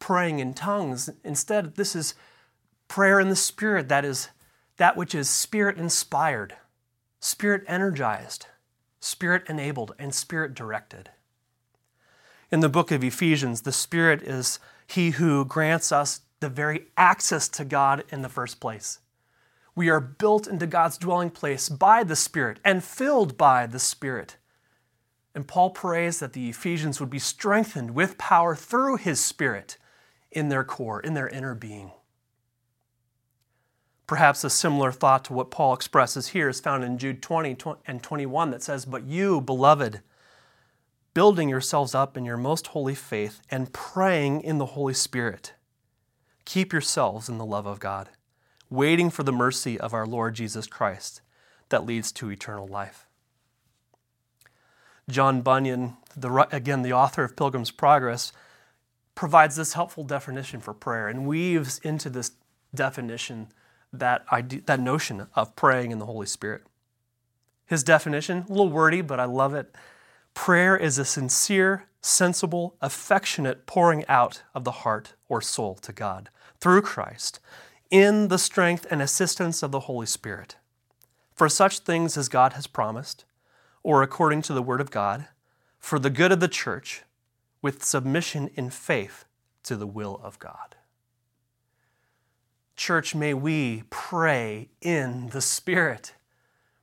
praying 0.00 0.40
in 0.40 0.54
tongues. 0.54 1.08
Instead, 1.22 1.76
this 1.76 1.94
is 1.94 2.14
prayer 2.88 3.20
in 3.20 3.28
the 3.28 3.36
Spirit, 3.36 3.88
that 3.88 4.04
is 4.04 4.30
that 4.78 4.96
which 4.96 5.14
is 5.14 5.30
Spirit 5.30 5.78
inspired, 5.78 6.56
Spirit 7.20 7.62
energized, 7.68 8.46
Spirit 8.98 9.44
enabled, 9.48 9.94
and 9.98 10.12
Spirit 10.12 10.54
directed. 10.54 11.10
In 12.50 12.60
the 12.60 12.68
book 12.68 12.90
of 12.90 13.04
Ephesians, 13.04 13.60
the 13.60 13.72
Spirit 13.72 14.22
is 14.22 14.58
He 14.86 15.10
who 15.10 15.44
grants 15.44 15.92
us 15.92 16.22
the 16.40 16.48
very 16.48 16.86
access 16.96 17.46
to 17.50 17.64
God 17.64 18.02
in 18.08 18.22
the 18.22 18.28
first 18.28 18.58
place. 18.58 18.98
We 19.76 19.88
are 19.88 20.00
built 20.00 20.48
into 20.48 20.66
God's 20.66 20.98
dwelling 20.98 21.30
place 21.30 21.68
by 21.68 22.02
the 22.02 22.16
Spirit 22.16 22.58
and 22.64 22.82
filled 22.82 23.36
by 23.36 23.66
the 23.66 23.78
Spirit. 23.78 24.36
And 25.34 25.46
Paul 25.46 25.70
prays 25.70 26.18
that 26.18 26.32
the 26.32 26.48
Ephesians 26.48 26.98
would 26.98 27.10
be 27.10 27.20
strengthened 27.20 27.92
with 27.92 28.18
power 28.18 28.56
through 28.56 28.96
his 28.96 29.20
Spirit 29.20 29.76
in 30.32 30.48
their 30.48 30.64
core, 30.64 31.00
in 31.00 31.14
their 31.14 31.28
inner 31.28 31.54
being. 31.54 31.92
Perhaps 34.06 34.42
a 34.42 34.50
similar 34.50 34.90
thought 34.90 35.24
to 35.26 35.32
what 35.32 35.50
Paul 35.50 35.72
expresses 35.72 36.28
here 36.28 36.48
is 36.48 36.60
found 36.60 36.82
in 36.82 36.98
Jude 36.98 37.22
20 37.22 37.56
and 37.86 38.02
21 38.02 38.50
that 38.50 38.62
says, 38.62 38.84
But 38.84 39.04
you, 39.04 39.40
beloved, 39.40 40.00
building 41.14 41.48
yourselves 41.48 41.94
up 41.94 42.16
in 42.16 42.24
your 42.24 42.36
most 42.36 42.68
holy 42.68 42.94
faith 42.94 43.40
and 43.50 43.72
praying 43.72 44.40
in 44.42 44.58
the 44.58 44.66
Holy 44.66 44.94
Spirit, 44.94 45.54
keep 46.44 46.72
yourselves 46.72 47.28
in 47.28 47.38
the 47.38 47.44
love 47.44 47.66
of 47.66 47.78
God, 47.78 48.08
waiting 48.68 49.10
for 49.10 49.22
the 49.22 49.32
mercy 49.32 49.78
of 49.78 49.94
our 49.94 50.06
Lord 50.06 50.34
Jesus 50.34 50.66
Christ 50.66 51.20
that 51.68 51.86
leads 51.86 52.10
to 52.12 52.30
eternal 52.30 52.66
life. 52.66 53.06
John 55.08 55.42
Bunyan, 55.42 55.96
the, 56.16 56.48
again, 56.52 56.82
the 56.82 56.92
author 56.92 57.24
of 57.24 57.36
Pilgrim's 57.36 57.70
Progress, 57.70 58.32
provides 59.14 59.56
this 59.56 59.74
helpful 59.74 60.04
definition 60.04 60.60
for 60.60 60.72
prayer 60.72 61.08
and 61.08 61.26
weaves 61.26 61.78
into 61.80 62.08
this 62.08 62.32
definition 62.74 63.48
that, 63.92 64.24
idea, 64.32 64.60
that 64.66 64.80
notion 64.80 65.26
of 65.34 65.56
praying 65.56 65.90
in 65.90 65.98
the 65.98 66.06
Holy 66.06 66.26
Spirit. 66.26 66.62
His 67.66 67.82
definition, 67.84 68.44
a 68.48 68.52
little 68.52 68.70
wordy, 68.70 69.00
but 69.00 69.20
I 69.20 69.24
love 69.24 69.54
it. 69.54 69.74
Prayer 70.34 70.76
is 70.76 70.98
a 70.98 71.04
sincere, 71.04 71.86
sensible, 72.00 72.76
affectionate 72.80 73.66
pouring 73.66 74.06
out 74.06 74.42
of 74.54 74.64
the 74.64 74.70
heart 74.70 75.14
or 75.28 75.40
soul 75.40 75.74
to 75.76 75.92
God 75.92 76.30
through 76.60 76.82
Christ 76.82 77.40
in 77.90 78.28
the 78.28 78.38
strength 78.38 78.86
and 78.90 79.02
assistance 79.02 79.62
of 79.62 79.72
the 79.72 79.80
Holy 79.80 80.06
Spirit. 80.06 80.56
For 81.34 81.48
such 81.48 81.80
things 81.80 82.16
as 82.16 82.28
God 82.28 82.52
has 82.52 82.66
promised, 82.66 83.24
or 83.82 84.02
according 84.02 84.42
to 84.42 84.52
the 84.52 84.62
Word 84.62 84.80
of 84.80 84.90
God, 84.90 85.26
for 85.78 85.98
the 85.98 86.10
good 86.10 86.32
of 86.32 86.40
the 86.40 86.48
church, 86.48 87.02
with 87.62 87.84
submission 87.84 88.50
in 88.54 88.70
faith 88.70 89.24
to 89.64 89.76
the 89.76 89.86
will 89.86 90.20
of 90.22 90.38
God. 90.38 90.76
Church, 92.76 93.14
may 93.14 93.34
we 93.34 93.84
pray 93.90 94.70
in 94.80 95.28
the 95.28 95.42
Spirit. 95.42 96.14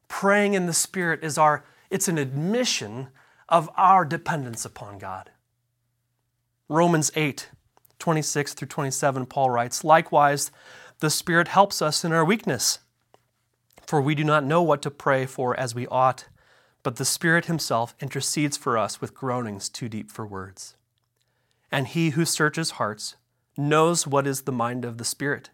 Praying 0.07 0.53
in 0.53 0.67
the 0.67 0.73
Spirit 0.73 1.23
is 1.23 1.37
our, 1.37 1.65
it's 1.89 2.07
an 2.07 2.17
admission 2.17 3.07
of 3.49 3.69
our 3.75 4.05
dependence 4.05 4.63
upon 4.63 4.99
God. 4.99 5.31
Romans 6.69 7.09
8, 7.15 7.49
26 7.97 8.53
through 8.53 8.67
27, 8.67 9.25
Paul 9.25 9.49
writes, 9.49 9.83
Likewise, 9.83 10.51
the 10.99 11.09
Spirit 11.09 11.47
helps 11.47 11.81
us 11.81 12.03
in 12.03 12.11
our 12.11 12.25
weakness, 12.25 12.79
for 13.85 14.01
we 14.01 14.15
do 14.15 14.23
not 14.23 14.43
know 14.43 14.61
what 14.61 14.81
to 14.81 14.91
pray 14.91 15.25
for 15.25 15.57
as 15.59 15.73
we 15.73 15.87
ought, 15.87 16.25
but 16.87 16.95
the 16.95 17.03
Spirit 17.03 17.47
Himself 17.47 17.93
intercedes 17.99 18.55
for 18.55 18.77
us 18.77 19.01
with 19.01 19.13
groanings 19.13 19.67
too 19.67 19.89
deep 19.89 20.09
for 20.09 20.25
words. 20.25 20.77
And 21.69 21.85
He 21.85 22.11
who 22.11 22.23
searches 22.23 22.71
hearts 22.79 23.17
knows 23.57 24.07
what 24.07 24.25
is 24.25 24.43
the 24.43 24.53
mind 24.53 24.85
of 24.85 24.97
the 24.97 25.03
Spirit, 25.03 25.49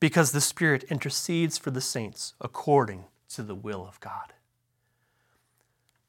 because 0.00 0.32
the 0.32 0.40
Spirit 0.42 0.84
intercedes 0.90 1.56
for 1.56 1.70
the 1.70 1.80
saints 1.80 2.34
according 2.42 3.06
to 3.30 3.42
the 3.42 3.54
will 3.54 3.86
of 3.88 3.98
God. 4.00 4.34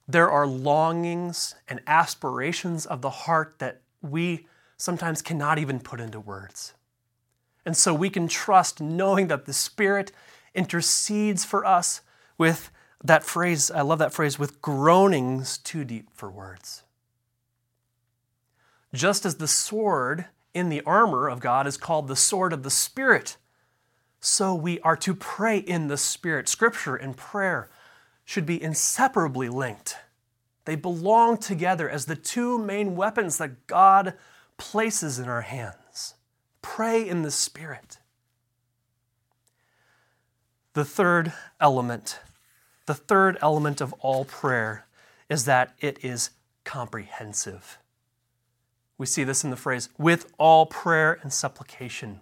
There 0.06 0.30
are 0.30 0.46
longings 0.46 1.56
and 1.70 1.80
aspirations 1.88 2.86
of 2.86 3.02
the 3.02 3.10
heart 3.10 3.60
that 3.60 3.80
we 4.02 4.48
sometimes 4.76 5.22
cannot 5.22 5.60
even 5.60 5.80
put 5.80 6.02
into 6.02 6.20
words. 6.20 6.74
And 7.66 7.78
so 7.78 7.94
we 7.94 8.10
can 8.10 8.28
trust 8.28 8.82
knowing 8.82 9.28
that 9.28 9.46
the 9.46 9.54
Spirit 9.54 10.12
intercedes 10.54 11.46
for 11.46 11.66
us 11.66 12.02
with 12.38 12.70
that 13.04 13.24
phrase, 13.24 13.70
I 13.72 13.82
love 13.82 14.00
that 14.00 14.14
phrase, 14.14 14.40
with 14.40 14.62
groanings 14.62 15.58
too 15.58 15.84
deep 15.84 16.10
for 16.14 16.30
words. 16.30 16.84
Just 18.94 19.26
as 19.26 19.36
the 19.36 19.48
sword 19.48 20.26
in 20.54 20.70
the 20.70 20.82
armor 20.82 21.28
of 21.28 21.40
God 21.40 21.68
is 21.68 21.78
called 21.78 22.08
the 22.08 22.16
sword 22.16 22.54
of 22.54 22.64
the 22.64 22.72
Spirit, 22.72 23.38
so 24.20 24.56
we 24.56 24.80
are 24.80 24.98
to 24.98 25.14
pray 25.14 25.58
in 25.58 25.88
the 25.88 25.98
Spirit. 25.98 26.50
Scripture 26.50 26.96
and 26.96 27.16
prayer 27.16 27.70
should 28.26 28.46
be 28.46 28.62
inseparably 28.62 29.50
linked. 29.50 29.98
They 30.66 30.76
belong 30.76 31.38
together 31.38 31.90
as 31.90 32.06
the 32.06 32.16
two 32.16 32.58
main 32.58 32.96
weapons 32.96 33.38
that 33.38 33.68
God 33.68 34.16
places 34.58 35.20
in 35.20 35.30
our 35.30 35.42
hands. 35.42 36.16
Pray 36.62 37.08
in 37.08 37.22
the 37.22 37.32
Spirit. 37.32 38.00
The 40.74 40.84
third 40.84 41.32
element, 41.62 42.20
the 42.88 42.96
third 42.96 43.38
element 43.42 43.80
of 43.80 43.94
all 44.00 44.26
prayer 44.26 44.88
is 45.30 45.46
that 45.46 45.76
it 45.80 46.04
is 46.04 46.32
comprehensive. 46.64 47.78
We 48.98 49.06
see 49.06 49.24
this 49.24 49.44
in 49.44 49.52
the 49.52 49.56
phrase, 49.56 49.90
with 49.98 50.34
all 50.40 50.66
prayer 50.66 51.20
and 51.22 51.32
supplication. 51.32 52.22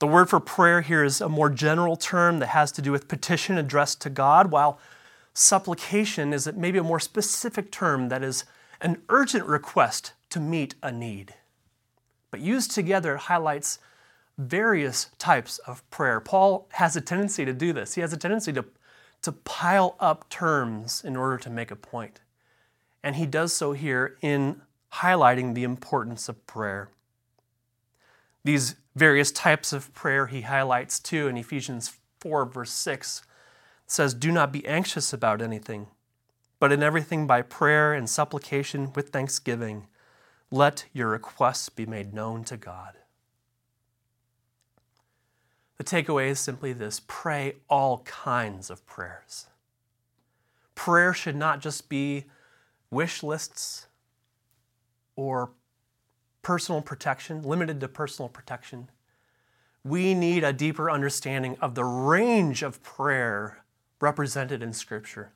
The 0.00 0.06
word 0.06 0.28
for 0.28 0.40
prayer 0.40 0.80
here 0.80 1.04
is 1.04 1.20
a 1.20 1.28
more 1.28 1.50
general 1.50 1.96
term 1.96 2.40
that 2.40 2.48
has 2.48 2.72
to 2.72 2.82
do 2.82 2.90
with 2.90 3.08
petition 3.08 3.56
addressed 3.58 4.00
to 4.02 4.10
God, 4.10 4.50
while 4.50 4.80
supplication 5.34 6.32
is 6.32 6.50
maybe 6.56 6.78
a 6.78 6.82
more 6.82 7.00
specific 7.00 7.70
term 7.70 8.08
that 8.08 8.24
is 8.24 8.44
an 8.80 9.02
urgent 9.08 9.44
request 9.44 10.12
to 10.30 10.40
meet 10.40 10.74
a 10.82 10.90
need. 10.90 11.34
But 12.30 12.40
used 12.40 12.70
together, 12.72 13.14
it 13.14 13.22
highlights 13.22 13.78
various 14.36 15.10
types 15.18 15.58
of 15.58 15.88
prayer. 15.90 16.20
Paul 16.20 16.68
has 16.72 16.96
a 16.96 17.00
tendency 17.00 17.44
to 17.44 17.52
do 17.52 17.72
this. 17.72 17.94
He 17.94 18.00
has 18.00 18.12
a 18.12 18.16
tendency 18.16 18.52
to, 18.52 18.64
to 19.22 19.32
pile 19.32 19.96
up 19.98 20.28
terms 20.28 21.02
in 21.04 21.16
order 21.16 21.38
to 21.38 21.50
make 21.50 21.70
a 21.70 21.76
point. 21.76 22.20
And 23.02 23.16
he 23.16 23.26
does 23.26 23.52
so 23.52 23.72
here 23.72 24.16
in 24.20 24.62
highlighting 24.94 25.54
the 25.54 25.64
importance 25.64 26.28
of 26.28 26.46
prayer. 26.46 26.90
These 28.44 28.76
various 28.94 29.30
types 29.30 29.72
of 29.72 29.92
prayer 29.94 30.26
he 30.26 30.42
highlights 30.42 30.98
too 30.98 31.28
in 31.28 31.36
Ephesians 31.36 31.98
4, 32.20 32.46
verse 32.46 32.70
6 32.72 33.22
says, 33.86 34.14
Do 34.14 34.32
not 34.32 34.52
be 34.52 34.66
anxious 34.66 35.12
about 35.12 35.42
anything, 35.42 35.88
but 36.58 36.72
in 36.72 36.82
everything 36.82 37.26
by 37.26 37.42
prayer 37.42 37.92
and 37.94 38.08
supplication 38.08 38.92
with 38.94 39.10
thanksgiving, 39.10 39.86
let 40.50 40.86
your 40.92 41.08
requests 41.08 41.68
be 41.68 41.86
made 41.86 42.14
known 42.14 42.44
to 42.44 42.56
God. 42.56 42.97
The 45.78 45.84
takeaway 45.84 46.28
is 46.28 46.40
simply 46.40 46.72
this 46.72 47.00
pray 47.06 47.54
all 47.68 47.98
kinds 48.00 48.68
of 48.68 48.84
prayers. 48.86 49.46
Prayer 50.74 51.12
should 51.12 51.36
not 51.36 51.60
just 51.60 51.88
be 51.88 52.24
wish 52.90 53.22
lists 53.22 53.86
or 55.16 55.50
personal 56.42 56.80
protection, 56.82 57.42
limited 57.42 57.80
to 57.80 57.88
personal 57.88 58.28
protection. 58.28 58.90
We 59.84 60.14
need 60.14 60.44
a 60.44 60.52
deeper 60.52 60.90
understanding 60.90 61.56
of 61.60 61.74
the 61.74 61.84
range 61.84 62.62
of 62.62 62.82
prayer 62.82 63.64
represented 64.00 64.62
in 64.62 64.72
Scripture 64.72 65.32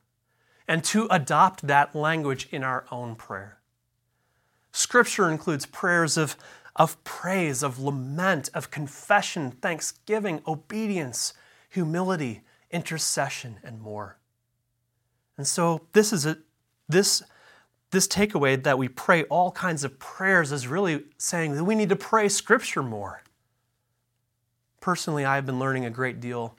and 0.69 0.83
to 0.85 1.07
adopt 1.11 1.67
that 1.67 1.95
language 1.95 2.49
in 2.51 2.63
our 2.63 2.85
own 2.91 3.15
prayer. 3.15 3.59
Scripture 4.73 5.31
includes 5.31 5.67
prayers 5.67 6.17
of, 6.17 6.37
of 6.77 7.03
praise, 7.05 7.63
of 7.63 7.79
lament, 7.79 8.49
of 8.55 8.71
confession, 8.71 9.51
thanksgiving, 9.51 10.43
obedience, 10.47 11.35
humility, 11.69 12.43
intercession, 12.71 13.59
and 13.63 13.81
more. 13.81 14.17
And 15.37 15.47
so 15.47 15.83
this 15.93 16.13
is 16.13 16.27
a 16.27 16.39
this 16.89 17.23
this 17.91 18.09
takeaway 18.09 18.63
that 18.63 18.79
we 18.79 18.89
pray 18.89 19.25
all 19.25 19.51
kinds 19.51 19.85
of 19.85 19.99
prayers 19.99 20.51
is 20.51 20.67
really 20.67 21.05
saying 21.19 21.55
that 21.55 21.65
we 21.65 21.75
need 21.75 21.91
to 21.91 21.97
pray 21.97 22.29
Scripture 22.29 22.83
more. 22.83 23.23
Personally, 24.81 25.25
I've 25.25 25.47
been 25.47 25.59
learning 25.59 25.85
a 25.85 25.91
great 25.91 26.19
deal 26.19 26.57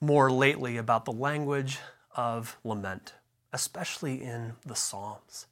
more 0.00 0.30
lately 0.30 0.76
about 0.76 1.04
the 1.04 1.12
language 1.12 1.78
of 2.14 2.56
lament, 2.62 3.14
especially 3.52 4.22
in 4.22 4.52
the 4.64 4.76
Psalms. 4.76 5.46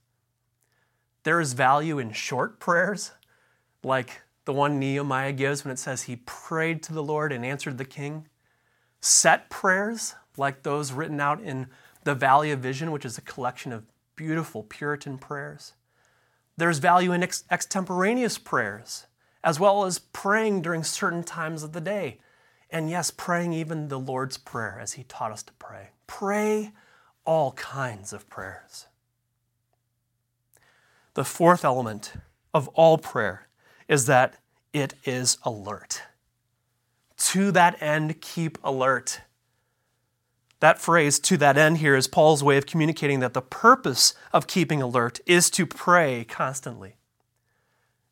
There 1.25 1.40
is 1.40 1.53
value 1.53 1.99
in 1.99 2.12
short 2.12 2.61
prayers, 2.61 3.12
like 3.85 4.23
the 4.45 4.53
one 4.53 4.79
Nehemiah 4.79 5.33
gives 5.33 5.64
when 5.64 5.73
it 5.73 5.79
says 5.79 6.03
he 6.03 6.16
prayed 6.16 6.83
to 6.85 6.92
the 6.92 7.03
Lord 7.03 7.33
and 7.33 7.45
answered 7.45 7.79
the 7.79 7.85
king. 7.85 8.29
Set 9.01 9.51
prayers, 9.51 10.14
like 10.37 10.62
those 10.62 10.92
written 10.92 11.21
out 11.21 11.40
in 11.40 11.68
the 12.05 12.14
Valley 12.14 12.51
of 12.51 12.61
Vision, 12.61 12.90
which 12.90 13.05
is 13.05 13.18
a 13.18 13.23
collection 13.23 13.73
of 13.73 13.85
beautiful 14.16 14.62
Puritan 14.62 15.18
prayers. 15.18 15.75
There's 16.57 16.79
value 16.79 17.12
in 17.12 17.23
ex- 17.23 17.45
extemporaneous 17.51 18.38
prayers, 18.38 19.07
as 19.42 19.59
well 19.59 19.85
as 19.85 19.99
praying 19.99 20.62
during 20.62 20.85
certain 20.85 21.25
times 21.25 21.62
of 21.62 21.73
the 21.73 21.81
day. 21.81 22.18
And 22.71 22.90
yes, 22.90 23.11
praying 23.11 23.53
even 23.53 23.88
the 23.88 23.99
Lord's 23.99 24.38
Prayer 24.38 24.79
as 24.81 24.95
He 24.95 25.05
taught 25.05 25.33
us 25.33 25.42
to 25.45 25.53
pray. 25.55 25.90
Pray 26.07 26.73
all 27.25 27.53
kinds 27.53 28.12
of 28.12 28.29
prayers. 28.29 28.87
The 31.14 31.25
fourth 31.25 31.64
element 31.64 32.14
of 32.55 32.68
all 32.68 32.99
prayer 32.99 33.49
is 33.92 34.07
that 34.07 34.38
it 34.72 34.94
is 35.05 35.37
alert. 35.42 36.00
To 37.18 37.52
that 37.52 37.81
end, 37.83 38.22
keep 38.22 38.57
alert. 38.64 39.20
That 40.61 40.81
phrase, 40.81 41.18
to 41.20 41.37
that 41.37 41.59
end, 41.59 41.76
here 41.76 41.94
is 41.94 42.07
Paul's 42.07 42.42
way 42.42 42.57
of 42.57 42.64
communicating 42.64 43.20
that 43.20 43.35
the 43.35 43.42
purpose 43.42 44.14
of 44.33 44.46
keeping 44.46 44.81
alert 44.81 45.20
is 45.26 45.50
to 45.50 45.66
pray 45.66 46.24
constantly. 46.24 46.96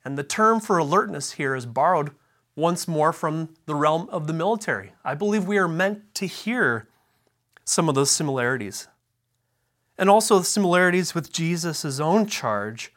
And 0.04 0.18
the 0.18 0.22
term 0.22 0.60
for 0.60 0.76
alertness 0.76 1.32
here 1.32 1.54
is 1.54 1.64
borrowed 1.64 2.10
once 2.54 2.86
more 2.86 3.10
from 3.10 3.54
the 3.64 3.74
realm 3.74 4.06
of 4.10 4.26
the 4.26 4.34
military. 4.34 4.92
I 5.02 5.14
believe 5.14 5.46
we 5.46 5.56
are 5.56 5.66
meant 5.66 6.14
to 6.16 6.26
hear 6.26 6.88
some 7.64 7.88
of 7.88 7.94
those 7.94 8.10
similarities. 8.10 8.86
And 9.96 10.10
also 10.10 10.40
the 10.40 10.44
similarities 10.44 11.14
with 11.14 11.32
Jesus' 11.32 11.98
own 11.98 12.26
charge 12.26 12.92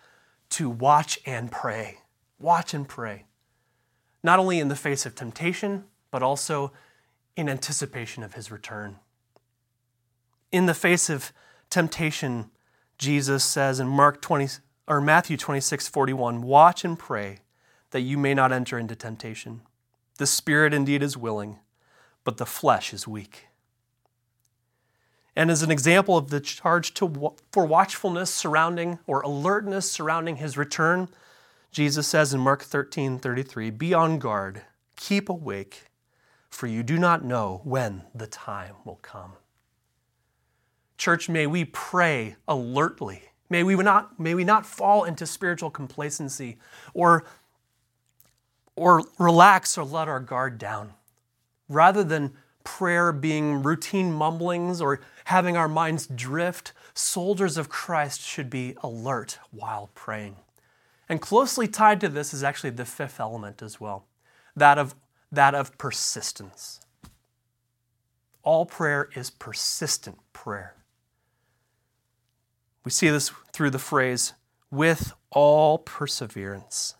to 0.50 0.70
watch 0.70 1.18
and 1.26 1.50
pray. 1.50 2.00
Watch 2.44 2.74
and 2.76 2.88
pray. 2.88 3.26
Not 4.22 4.38
only 4.38 4.60
in 4.60 4.68
the 4.68 4.76
face 4.76 5.06
of 5.06 5.16
temptation, 5.16 5.86
but 6.12 6.22
also 6.22 6.72
in 7.36 7.50
anticipation 7.50 8.22
of 8.22 8.36
his 8.36 8.52
return 8.52 9.00
in 10.54 10.68
the 10.68 10.74
face 10.74 11.10
of 11.10 11.34
temptation, 11.70 12.52
Jesus 12.98 13.44
says 13.44 13.82
in 13.82 13.88
Mark 13.88 14.22
20 14.22 14.48
or 14.88 15.02
Matthew 15.02 15.36
26, 15.36 15.88
41, 15.88 16.44
watch 16.44 16.86
and 16.86 16.98
pray 16.98 17.40
that 17.90 18.02
you 18.02 18.18
may 18.18 18.36
not 18.36 18.54
enter 18.54 18.78
into 18.78 18.96
temptation. 18.96 19.62
The 20.20 20.28
spirit 20.28 20.74
indeed 20.74 21.02
is 21.02 21.18
willing, 21.18 21.58
but 22.24 22.38
the 22.38 22.46
flesh 22.46 22.94
is 22.94 23.08
weak. 23.08 23.48
And 25.36 25.50
as 25.50 25.64
an 25.64 25.72
example 25.72 26.16
of 26.16 26.30
the 26.30 26.40
charge 26.40 26.94
to, 26.96 27.34
for 27.52 27.66
watchfulness 27.66 28.32
surrounding 28.32 29.00
or 29.08 29.22
alertness 29.22 29.90
surrounding 29.90 30.36
his 30.36 30.56
return, 30.56 31.08
Jesus 31.74 32.06
says 32.06 32.36
in 32.36 32.40
Mark 32.40 32.62
13, 32.62 33.18
33, 33.18 33.72
Be 33.72 33.96
on 33.96 34.20
guard, 34.20 34.62
keep 34.96 35.28
awake, 35.28 35.86
for 36.48 36.68
you 36.68 36.84
do 36.84 37.00
not 37.00 37.26
know 37.26 37.62
when 37.64 38.04
the 38.14 38.28
time 38.28 38.76
will 38.86 39.00
come. 39.02 39.34
Church, 41.00 41.28
may 41.28 41.48
we 41.48 41.66
pray 41.66 42.36
alertly. 42.48 43.24
May 43.50 43.64
we 43.64 43.76
not, 43.76 44.20
may 44.20 44.36
we 44.36 44.44
not 44.44 44.68
fall 44.68 45.04
into 45.04 45.26
spiritual 45.26 45.72
complacency 45.72 46.60
or, 46.94 47.26
or 48.76 49.02
relax 49.18 49.76
or 49.76 49.84
let 49.84 50.08
our 50.08 50.20
guard 50.20 50.60
down. 50.60 50.94
Rather 51.68 52.04
than 52.04 52.34
prayer 52.64 53.12
being 53.12 53.64
routine 53.64 54.14
mumblings 54.14 54.80
or 54.80 55.02
having 55.26 55.58
our 55.58 55.68
minds 55.68 56.06
drift, 56.06 56.72
soldiers 56.94 57.58
of 57.58 57.68
Christ 57.68 58.22
should 58.22 58.52
be 58.52 58.76
alert 58.84 59.40
while 59.50 59.90
praying. 59.96 60.36
And 61.10 61.22
closely 61.22 61.68
tied 61.68 62.02
to 62.02 62.10
this 62.10 62.34
is 62.34 62.44
actually 62.44 62.72
the 62.72 62.86
fifth 62.86 63.20
element 63.20 63.62
as 63.62 63.80
well 63.80 64.06
that 64.56 64.78
of, 64.78 64.96
that 65.32 65.56
of 65.56 65.78
persistence. 65.78 66.80
All 68.44 68.66
prayer 68.66 69.10
is 69.16 69.30
persistent 69.30 70.20
prayer. 70.32 70.76
We 72.84 72.92
see 72.92 73.10
this 73.10 73.32
through 73.52 73.72
the 73.72 73.80
phrase, 73.80 74.34
with 74.70 75.14
all 75.32 75.78
perseverance. 75.78 76.96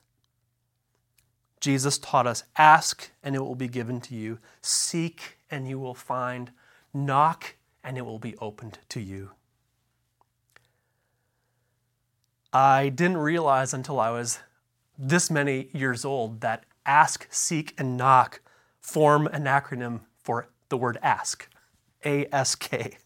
Jesus 1.60 1.98
taught 1.98 2.28
us 2.28 2.44
ask 2.58 3.10
and 3.24 3.36
it 3.36 3.40
will 3.40 3.56
be 3.56 3.68
given 3.68 4.00
to 4.02 4.16
you, 4.16 4.40
seek 4.62 5.38
and 5.50 5.68
you 5.68 5.80
will 5.80 5.94
find, 5.94 6.52
knock 6.94 7.56
and 7.84 7.98
it 7.98 8.06
will 8.06 8.20
be 8.20 8.36
opened 8.38 8.80
to 8.90 9.00
you. 9.00 9.32
I 12.54 12.90
didn't 12.90 13.18
realize 13.18 13.74
until 13.74 14.00
I 14.00 14.12
was 14.12 14.40
this 14.98 15.32
many 15.32 15.70
years 15.74 16.06
old 16.06 16.42
that 16.42 16.66
ask, 16.86 17.28
seek, 17.32 17.74
and 17.80 17.98
knock 17.98 18.42
form 18.80 19.26
an 19.28 19.46
acronym 19.46 20.02
for 20.22 20.50
the 20.70 20.78
word 20.78 21.00
ask 21.02 21.50
A 22.06 22.28
S 22.32 22.54
K. 22.54 22.98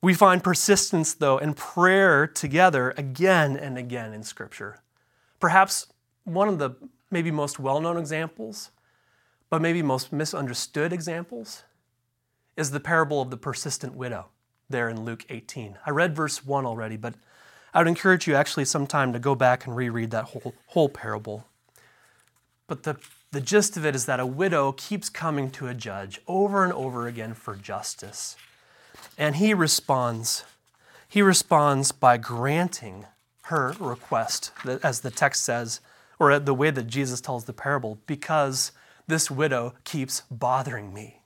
We 0.00 0.14
find 0.14 0.42
persistence, 0.42 1.12
though, 1.12 1.36
and 1.36 1.56
prayer 1.56 2.26
together 2.26 2.94
again 2.96 3.56
and 3.56 3.76
again 3.76 4.14
in 4.14 4.22
Scripture. 4.22 4.80
Perhaps 5.38 5.88
one 6.24 6.48
of 6.48 6.58
the 6.58 6.70
maybe 7.10 7.30
most 7.30 7.58
well 7.58 7.80
known 7.80 7.98
examples, 7.98 8.70
but 9.50 9.60
maybe 9.60 9.82
most 9.82 10.12
misunderstood 10.12 10.92
examples, 10.92 11.64
is 12.56 12.70
the 12.70 12.80
parable 12.80 13.20
of 13.20 13.30
the 13.30 13.36
persistent 13.36 13.94
widow 13.94 14.26
there 14.70 14.88
in 14.88 15.04
Luke 15.04 15.24
18. 15.28 15.78
I 15.84 15.90
read 15.90 16.16
verse 16.16 16.44
1 16.44 16.64
already, 16.64 16.96
but 16.96 17.14
I 17.76 17.80
would 17.80 17.88
encourage 17.88 18.26
you 18.26 18.34
actually 18.34 18.64
sometime 18.64 19.12
to 19.12 19.18
go 19.18 19.34
back 19.34 19.66
and 19.66 19.76
reread 19.76 20.10
that 20.12 20.24
whole, 20.24 20.54
whole 20.68 20.88
parable. 20.88 21.44
But 22.68 22.84
the, 22.84 22.96
the 23.32 23.40
gist 23.42 23.76
of 23.76 23.84
it 23.84 23.94
is 23.94 24.06
that 24.06 24.18
a 24.18 24.24
widow 24.24 24.72
keeps 24.72 25.10
coming 25.10 25.50
to 25.50 25.68
a 25.68 25.74
judge 25.74 26.22
over 26.26 26.64
and 26.64 26.72
over 26.72 27.06
again 27.06 27.34
for 27.34 27.54
justice. 27.54 28.34
And 29.18 29.36
he 29.36 29.52
responds. 29.52 30.46
He 31.06 31.20
responds 31.20 31.92
by 31.92 32.16
granting 32.16 33.04
her 33.42 33.74
request, 33.78 34.52
as 34.82 35.02
the 35.02 35.10
text 35.10 35.44
says, 35.44 35.80
or 36.18 36.38
the 36.38 36.54
way 36.54 36.70
that 36.70 36.86
Jesus 36.86 37.20
tells 37.20 37.44
the 37.44 37.52
parable, 37.52 37.98
because 38.06 38.72
this 39.06 39.30
widow 39.30 39.74
keeps 39.84 40.22
bothering 40.30 40.94
me. 40.94 41.20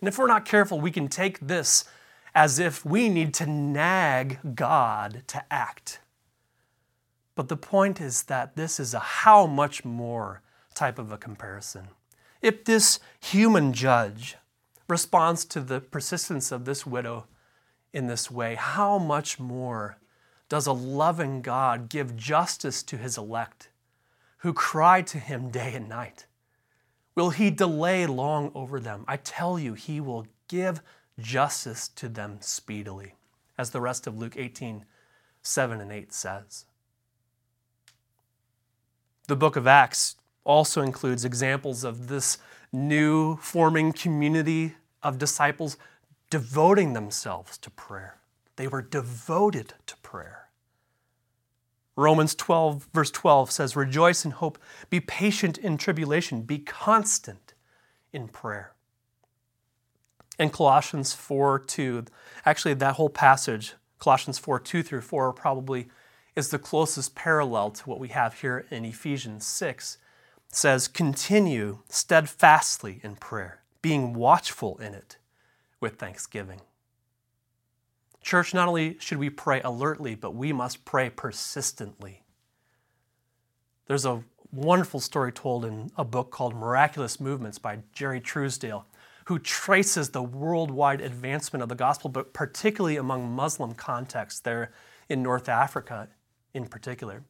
And 0.00 0.08
if 0.08 0.18
we're 0.18 0.26
not 0.26 0.44
careful, 0.44 0.80
we 0.80 0.90
can 0.90 1.06
take 1.06 1.38
this 1.38 1.84
as 2.36 2.58
if 2.58 2.84
we 2.84 3.08
need 3.08 3.32
to 3.32 3.46
nag 3.46 4.38
God 4.54 5.22
to 5.26 5.42
act. 5.50 6.00
But 7.34 7.48
the 7.48 7.56
point 7.56 7.98
is 7.98 8.24
that 8.24 8.56
this 8.56 8.78
is 8.78 8.92
a 8.92 8.98
how 8.98 9.46
much 9.46 9.86
more 9.86 10.42
type 10.74 10.98
of 10.98 11.10
a 11.10 11.16
comparison. 11.16 11.88
If 12.42 12.66
this 12.66 13.00
human 13.20 13.72
judge 13.72 14.36
responds 14.86 15.46
to 15.46 15.62
the 15.62 15.80
persistence 15.80 16.52
of 16.52 16.66
this 16.66 16.84
widow 16.84 17.26
in 17.94 18.06
this 18.06 18.30
way, 18.30 18.54
how 18.54 18.98
much 18.98 19.40
more 19.40 19.96
does 20.50 20.66
a 20.66 20.72
loving 20.72 21.40
God 21.40 21.88
give 21.88 22.18
justice 22.18 22.82
to 22.82 22.98
his 22.98 23.16
elect 23.16 23.70
who 24.38 24.52
cry 24.52 25.00
to 25.00 25.18
him 25.18 25.48
day 25.48 25.72
and 25.72 25.88
night? 25.88 26.26
Will 27.14 27.30
he 27.30 27.50
delay 27.50 28.06
long 28.06 28.52
over 28.54 28.78
them? 28.78 29.06
I 29.08 29.16
tell 29.16 29.58
you, 29.58 29.72
he 29.72 30.02
will 30.02 30.26
give 30.48 30.82
justice 31.18 31.88
to 31.88 32.08
them 32.08 32.38
speedily, 32.40 33.14
as 33.56 33.70
the 33.70 33.80
rest 33.80 34.06
of 34.06 34.18
Luke 34.18 34.34
18 34.36 34.84
7 35.42 35.80
and 35.80 35.92
8 35.92 36.12
says. 36.12 36.64
The 39.28 39.36
book 39.36 39.54
of 39.54 39.66
Acts 39.66 40.16
also 40.44 40.82
includes 40.82 41.24
examples 41.24 41.84
of 41.84 42.08
this 42.08 42.38
new 42.72 43.36
forming 43.36 43.92
community 43.92 44.74
of 45.02 45.18
disciples 45.18 45.76
devoting 46.30 46.92
themselves 46.92 47.58
to 47.58 47.70
prayer. 47.70 48.18
They 48.56 48.66
were 48.66 48.82
devoted 48.82 49.74
to 49.86 49.96
prayer. 49.98 50.48
Romans 51.96 52.34
12, 52.34 52.88
verse 52.92 53.10
12 53.10 53.50
says, 53.50 53.76
Rejoice 53.76 54.24
in 54.24 54.32
hope, 54.32 54.58
be 54.90 55.00
patient 55.00 55.56
in 55.58 55.78
tribulation, 55.78 56.42
be 56.42 56.58
constant 56.58 57.54
in 58.12 58.28
prayer. 58.28 58.75
And 60.38 60.52
Colossians 60.52 61.14
4 61.14 61.60
2, 61.60 62.04
actually, 62.44 62.74
that 62.74 62.96
whole 62.96 63.08
passage, 63.08 63.74
Colossians 63.98 64.38
4 64.38 64.60
2 64.60 64.82
through 64.82 65.00
4, 65.00 65.32
probably 65.32 65.88
is 66.34 66.50
the 66.50 66.58
closest 66.58 67.14
parallel 67.14 67.70
to 67.70 67.88
what 67.88 67.98
we 67.98 68.08
have 68.08 68.40
here 68.40 68.66
in 68.70 68.84
Ephesians 68.84 69.46
6. 69.46 69.98
It 70.50 70.54
says, 70.54 70.88
Continue 70.88 71.78
steadfastly 71.88 73.00
in 73.02 73.16
prayer, 73.16 73.62
being 73.80 74.12
watchful 74.12 74.76
in 74.78 74.94
it 74.94 75.16
with 75.80 75.98
thanksgiving. 75.98 76.60
Church, 78.22 78.52
not 78.52 78.68
only 78.68 78.96
should 78.98 79.18
we 79.18 79.30
pray 79.30 79.60
alertly, 79.62 80.14
but 80.14 80.34
we 80.34 80.52
must 80.52 80.84
pray 80.84 81.08
persistently. 81.08 82.24
There's 83.86 84.04
a 84.04 84.24
wonderful 84.50 85.00
story 85.00 85.32
told 85.32 85.64
in 85.64 85.90
a 85.96 86.04
book 86.04 86.30
called 86.30 86.54
Miraculous 86.54 87.20
Movements 87.20 87.58
by 87.58 87.78
Jerry 87.92 88.20
Trousdale, 88.20 88.84
who 89.26 89.38
traces 89.40 90.10
the 90.10 90.22
worldwide 90.22 91.00
advancement 91.00 91.62
of 91.62 91.68
the 91.68 91.74
gospel, 91.74 92.08
but 92.08 92.32
particularly 92.32 92.96
among 92.96 93.28
Muslim 93.28 93.74
contexts 93.74 94.38
there 94.40 94.70
in 95.08 95.22
North 95.22 95.48
Africa 95.48 96.08
in 96.54 96.66
particular. 96.66 97.24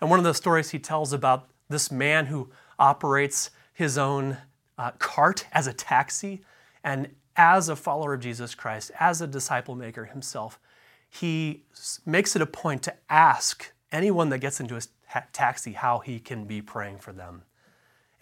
And 0.00 0.08
one 0.08 0.18
of 0.18 0.24
the 0.24 0.32
stories 0.32 0.70
he 0.70 0.78
tells 0.78 1.12
about 1.12 1.48
this 1.68 1.90
man 1.90 2.26
who 2.26 2.50
operates 2.78 3.50
his 3.72 3.98
own 3.98 4.38
uh, 4.78 4.92
cart 4.92 5.46
as 5.52 5.66
a 5.66 5.72
taxi, 5.72 6.42
and 6.82 7.10
as 7.36 7.68
a 7.68 7.76
follower 7.76 8.14
of 8.14 8.20
Jesus 8.20 8.54
Christ, 8.54 8.90
as 8.98 9.20
a 9.20 9.26
disciple 9.26 9.74
maker 9.74 10.06
himself, 10.06 10.58
he 11.08 11.64
makes 12.06 12.34
it 12.34 12.40
a 12.40 12.46
point 12.46 12.82
to 12.84 12.94
ask 13.10 13.72
anyone 13.92 14.30
that 14.30 14.38
gets 14.38 14.58
into 14.58 14.74
his 14.74 14.88
taxi 15.32 15.72
how 15.72 15.98
he 15.98 16.18
can 16.18 16.46
be 16.46 16.62
praying 16.62 16.98
for 16.98 17.12
them. 17.12 17.42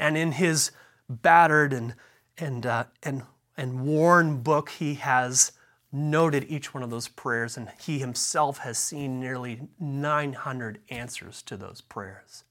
And 0.00 0.16
in 0.16 0.33
his 0.33 0.72
battered 1.09 1.72
and, 1.72 1.94
and, 2.38 2.66
uh, 2.66 2.84
and, 3.02 3.22
and 3.56 3.86
worn 3.86 4.40
book, 4.42 4.70
he 4.70 4.94
has 4.94 5.52
noted 5.92 6.44
each 6.48 6.74
one 6.74 6.82
of 6.82 6.90
those 6.90 7.08
prayers, 7.08 7.56
and 7.56 7.70
he 7.80 7.98
himself 7.98 8.58
has 8.58 8.78
seen 8.78 9.20
nearly 9.20 9.68
900 9.78 10.80
answers 10.90 11.42
to 11.42 11.56
those 11.56 11.80
prayers. 11.80 12.44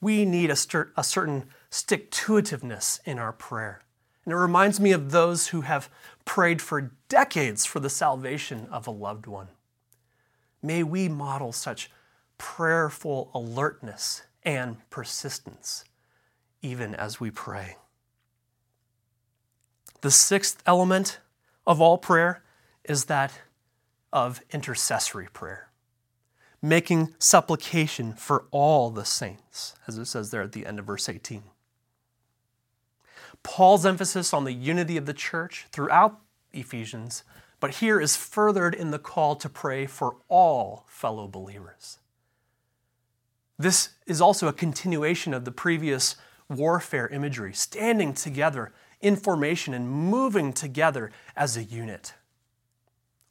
We 0.00 0.24
need 0.24 0.50
a, 0.50 0.56
a 0.96 1.04
certain 1.04 1.46
stick 1.68 2.10
to 2.12 2.34
itiveness 2.34 3.00
in 3.04 3.18
our 3.18 3.32
prayer. 3.32 3.82
And 4.24 4.32
it 4.32 4.36
reminds 4.36 4.78
me 4.78 4.92
of 4.92 5.10
those 5.10 5.48
who 5.48 5.62
have 5.62 5.90
prayed 6.24 6.62
for 6.62 6.92
decades 7.08 7.66
for 7.66 7.80
the 7.80 7.90
salvation 7.90 8.68
of 8.70 8.86
a 8.86 8.92
loved 8.92 9.26
one. 9.26 9.48
May 10.62 10.82
we 10.82 11.08
model 11.08 11.52
such 11.52 11.90
prayerful 12.38 13.30
alertness 13.34 14.22
and 14.42 14.76
persistence 14.90 15.84
even 16.62 16.94
as 16.94 17.20
we 17.20 17.30
pray. 17.30 17.76
The 20.00 20.10
sixth 20.10 20.62
element 20.66 21.20
of 21.66 21.80
all 21.80 21.98
prayer 21.98 22.42
is 22.84 23.04
that 23.06 23.32
of 24.12 24.40
intercessory 24.50 25.28
prayer, 25.32 25.68
making 26.62 27.14
supplication 27.18 28.14
for 28.14 28.46
all 28.50 28.90
the 28.90 29.04
saints, 29.04 29.74
as 29.86 29.98
it 29.98 30.06
says 30.06 30.30
there 30.30 30.42
at 30.42 30.52
the 30.52 30.66
end 30.66 30.78
of 30.78 30.86
verse 30.86 31.08
18. 31.08 31.42
Paul's 33.42 33.86
emphasis 33.86 34.34
on 34.34 34.44
the 34.44 34.52
unity 34.52 34.96
of 34.96 35.06
the 35.06 35.14
church 35.14 35.66
throughout 35.70 36.18
Ephesians, 36.52 37.22
but 37.58 37.76
here 37.76 38.00
is 38.00 38.16
furthered 38.16 38.74
in 38.74 38.90
the 38.90 38.98
call 38.98 39.36
to 39.36 39.48
pray 39.48 39.86
for 39.86 40.16
all 40.28 40.84
fellow 40.88 41.28
believers. 41.28 41.98
This 43.58 43.90
is 44.06 44.20
also 44.20 44.48
a 44.48 44.52
continuation 44.52 45.34
of 45.34 45.44
the 45.44 45.52
previous 45.52 46.16
warfare 46.48 47.08
imagery, 47.08 47.52
standing 47.52 48.14
together 48.14 48.72
in 49.00 49.16
formation 49.16 49.74
and 49.74 49.90
moving 49.90 50.52
together 50.52 51.10
as 51.36 51.56
a 51.56 51.64
unit. 51.64 52.14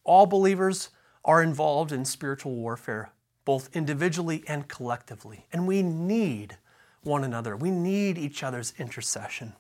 All 0.04 0.26
believers 0.26 0.90
are 1.24 1.44
involved 1.44 1.92
in 1.92 2.06
spiritual 2.06 2.56
warfare, 2.56 3.12
both 3.46 3.76
individually 3.76 4.44
and 4.48 4.68
collectively, 4.68 5.46
and 5.52 5.68
we 5.68 5.84
need 5.84 6.58
one 7.04 7.24
another. 7.24 7.56
We 7.56 7.72
need 7.72 8.18
each 8.18 8.44
other's 8.44 8.74
intercession. 8.78 9.54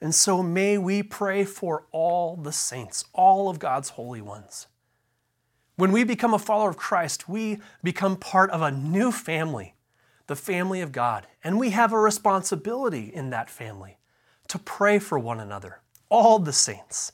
And 0.00 0.14
so 0.14 0.42
may 0.42 0.76
we 0.76 1.02
pray 1.02 1.44
for 1.44 1.86
all 1.92 2.36
the 2.36 2.52
saints, 2.52 3.04
all 3.12 3.48
of 3.48 3.58
God's 3.58 3.90
holy 3.90 4.20
ones. 4.20 4.66
When 5.76 5.92
we 5.92 6.04
become 6.04 6.34
a 6.34 6.38
follower 6.38 6.70
of 6.70 6.76
Christ, 6.76 7.28
we 7.28 7.58
become 7.82 8.16
part 8.16 8.50
of 8.50 8.62
a 8.62 8.70
new 8.70 9.10
family 9.10 9.74
the 10.26 10.36
family 10.36 10.80
of 10.80 10.92
God, 10.92 11.26
and 11.42 11.58
we 11.58 11.70
have 11.70 11.92
a 11.92 11.98
responsibility 11.98 13.10
in 13.12 13.30
that 13.30 13.50
family 13.50 13.98
to 14.54 14.58
pray 14.60 15.00
for 15.00 15.18
one 15.18 15.40
another, 15.40 15.80
all 16.08 16.38
the 16.38 16.52
saints, 16.52 17.10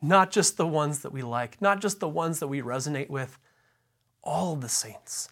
not 0.00 0.30
just 0.30 0.56
the 0.56 0.66
ones 0.66 1.00
that 1.00 1.12
we 1.12 1.20
like, 1.20 1.60
not 1.60 1.82
just 1.82 2.00
the 2.00 2.08
ones 2.08 2.40
that 2.40 2.48
we 2.48 2.62
resonate 2.62 3.10
with, 3.10 3.36
all 4.22 4.56
the 4.56 4.68
saints. 4.70 5.28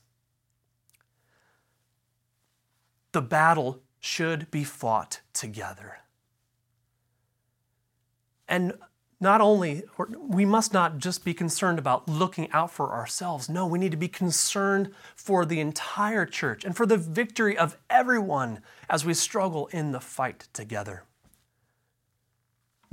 The 3.13 3.23
battle 3.23 3.81
should 4.01 4.51
be 4.51 4.65
fought 4.65 5.23
together. 5.33 6.01
And 8.47 8.75
not 9.19 9.41
only, 9.41 9.85
we 10.19 10.45
must 10.45 10.75
not 10.75 10.99
just 10.99 11.25
be 11.25 11.33
concerned 11.33 11.79
about 11.79 12.07
looking 12.07 12.53
out 12.53 12.71
for 12.71 12.93
ourselves. 12.93 13.49
No, 13.49 13.67
we 13.67 13.79
need 13.79 13.93
to 13.93 13.97
be 13.97 14.09
concerned 14.09 14.93
for 15.17 15.47
the 15.47 15.61
entire 15.61 16.27
church 16.27 16.67
and 16.67 16.77
for 16.77 16.85
the 16.85 16.99
victory 16.99 17.57
of 17.57 17.79
everyone 17.89 18.61
as 18.91 19.07
we 19.07 19.15
struggle 19.15 19.69
in 19.69 19.93
the 19.93 20.01
fight 20.01 20.49
together. 20.53 21.05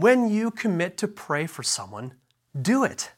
When 0.02 0.32
you 0.32 0.50
commit 0.50 0.98
to 0.98 1.08
pray 1.08 1.46
for 1.46 1.62
someone, 1.62 2.16
do 2.60 2.84
it. 2.84 3.12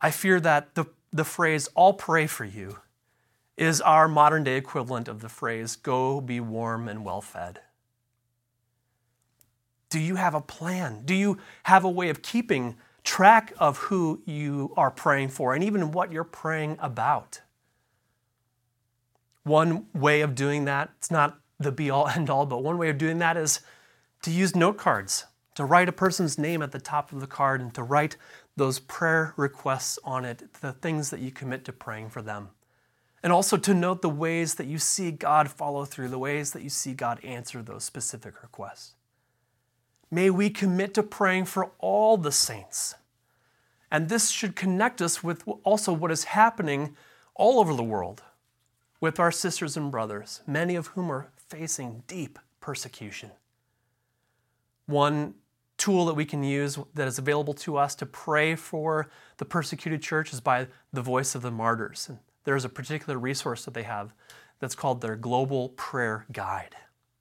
I 0.00 0.12
fear 0.12 0.38
that 0.38 0.76
the, 0.76 0.84
the 1.12 1.24
phrase, 1.24 1.68
I'll 1.76 1.94
pray 1.94 2.28
for 2.28 2.44
you, 2.44 2.78
is 3.56 3.80
our 3.80 4.06
modern 4.06 4.44
day 4.44 4.56
equivalent 4.56 5.08
of 5.08 5.20
the 5.20 5.28
phrase, 5.28 5.74
go 5.74 6.20
be 6.20 6.38
warm 6.38 6.86
and 6.86 7.04
well 7.04 7.20
fed. 7.20 7.58
Do 9.88 9.98
you 9.98 10.14
have 10.14 10.36
a 10.36 10.40
plan? 10.40 11.02
Do 11.04 11.14
you 11.16 11.38
have 11.64 11.82
a 11.82 11.90
way 11.90 12.08
of 12.08 12.22
keeping 12.22 12.76
track 13.02 13.52
of 13.58 13.78
who 13.78 14.22
you 14.24 14.72
are 14.76 14.92
praying 14.92 15.30
for 15.30 15.56
and 15.56 15.64
even 15.64 15.90
what 15.90 16.12
you're 16.12 16.22
praying 16.22 16.76
about? 16.78 17.40
One 19.42 19.86
way 19.92 20.20
of 20.20 20.36
doing 20.36 20.66
that, 20.66 20.90
it's 20.98 21.10
not 21.10 21.40
the 21.58 21.72
be 21.72 21.90
all 21.90 22.06
end 22.14 22.30
all, 22.30 22.46
but 22.46 22.62
one 22.62 22.78
way 22.78 22.90
of 22.90 22.96
doing 22.96 23.18
that 23.18 23.36
is 23.36 23.58
to 24.24 24.30
use 24.30 24.56
note 24.56 24.78
cards, 24.78 25.26
to 25.54 25.66
write 25.66 25.86
a 25.86 25.92
person's 25.92 26.38
name 26.38 26.62
at 26.62 26.72
the 26.72 26.80
top 26.80 27.12
of 27.12 27.20
the 27.20 27.26
card 27.26 27.60
and 27.60 27.74
to 27.74 27.82
write 27.82 28.16
those 28.56 28.78
prayer 28.78 29.34
requests 29.36 29.98
on 30.02 30.24
it, 30.24 30.50
the 30.62 30.72
things 30.72 31.10
that 31.10 31.20
you 31.20 31.30
commit 31.30 31.62
to 31.66 31.72
praying 31.74 32.08
for 32.08 32.22
them. 32.22 32.48
And 33.22 33.34
also 33.34 33.58
to 33.58 33.74
note 33.74 34.00
the 34.00 34.08
ways 34.08 34.54
that 34.54 34.66
you 34.66 34.78
see 34.78 35.10
God 35.10 35.50
follow 35.50 35.84
through, 35.84 36.08
the 36.08 36.18
ways 36.18 36.52
that 36.52 36.62
you 36.62 36.70
see 36.70 36.94
God 36.94 37.22
answer 37.22 37.60
those 37.60 37.84
specific 37.84 38.42
requests. 38.42 38.94
May 40.10 40.30
we 40.30 40.48
commit 40.48 40.94
to 40.94 41.02
praying 41.02 41.44
for 41.44 41.72
all 41.78 42.16
the 42.16 42.32
saints. 42.32 42.94
And 43.90 44.08
this 44.08 44.30
should 44.30 44.56
connect 44.56 45.02
us 45.02 45.22
with 45.22 45.44
also 45.64 45.92
what 45.92 46.10
is 46.10 46.24
happening 46.24 46.96
all 47.34 47.60
over 47.60 47.74
the 47.74 47.82
world 47.82 48.22
with 49.02 49.20
our 49.20 49.30
sisters 49.30 49.76
and 49.76 49.90
brothers, 49.90 50.40
many 50.46 50.76
of 50.76 50.86
whom 50.88 51.12
are 51.12 51.28
facing 51.36 52.04
deep 52.06 52.38
persecution. 52.60 53.30
One 54.86 55.34
tool 55.76 56.06
that 56.06 56.14
we 56.14 56.24
can 56.24 56.42
use 56.42 56.78
that 56.94 57.08
is 57.08 57.18
available 57.18 57.54
to 57.54 57.76
us 57.76 57.94
to 57.96 58.06
pray 58.06 58.54
for 58.54 59.08
the 59.38 59.44
persecuted 59.44 60.02
church 60.02 60.32
is 60.32 60.40
by 60.40 60.68
the 60.92 61.02
voice 61.02 61.34
of 61.34 61.42
the 61.42 61.50
martyrs. 61.50 62.06
And 62.08 62.18
there's 62.44 62.64
a 62.64 62.68
particular 62.68 63.18
resource 63.18 63.64
that 63.64 63.74
they 63.74 63.82
have 63.82 64.12
that's 64.60 64.74
called 64.74 65.00
their 65.00 65.16
Global 65.16 65.70
Prayer 65.70 66.26
Guide. 66.32 66.76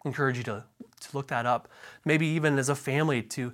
I 0.06 0.08
encourage 0.08 0.38
you 0.38 0.44
to, 0.44 0.64
to 1.00 1.10
look 1.14 1.28
that 1.28 1.46
up. 1.46 1.68
Maybe 2.06 2.28
even 2.28 2.58
as 2.60 2.70
a 2.70 2.76
family 2.76 3.22
to, 3.24 3.54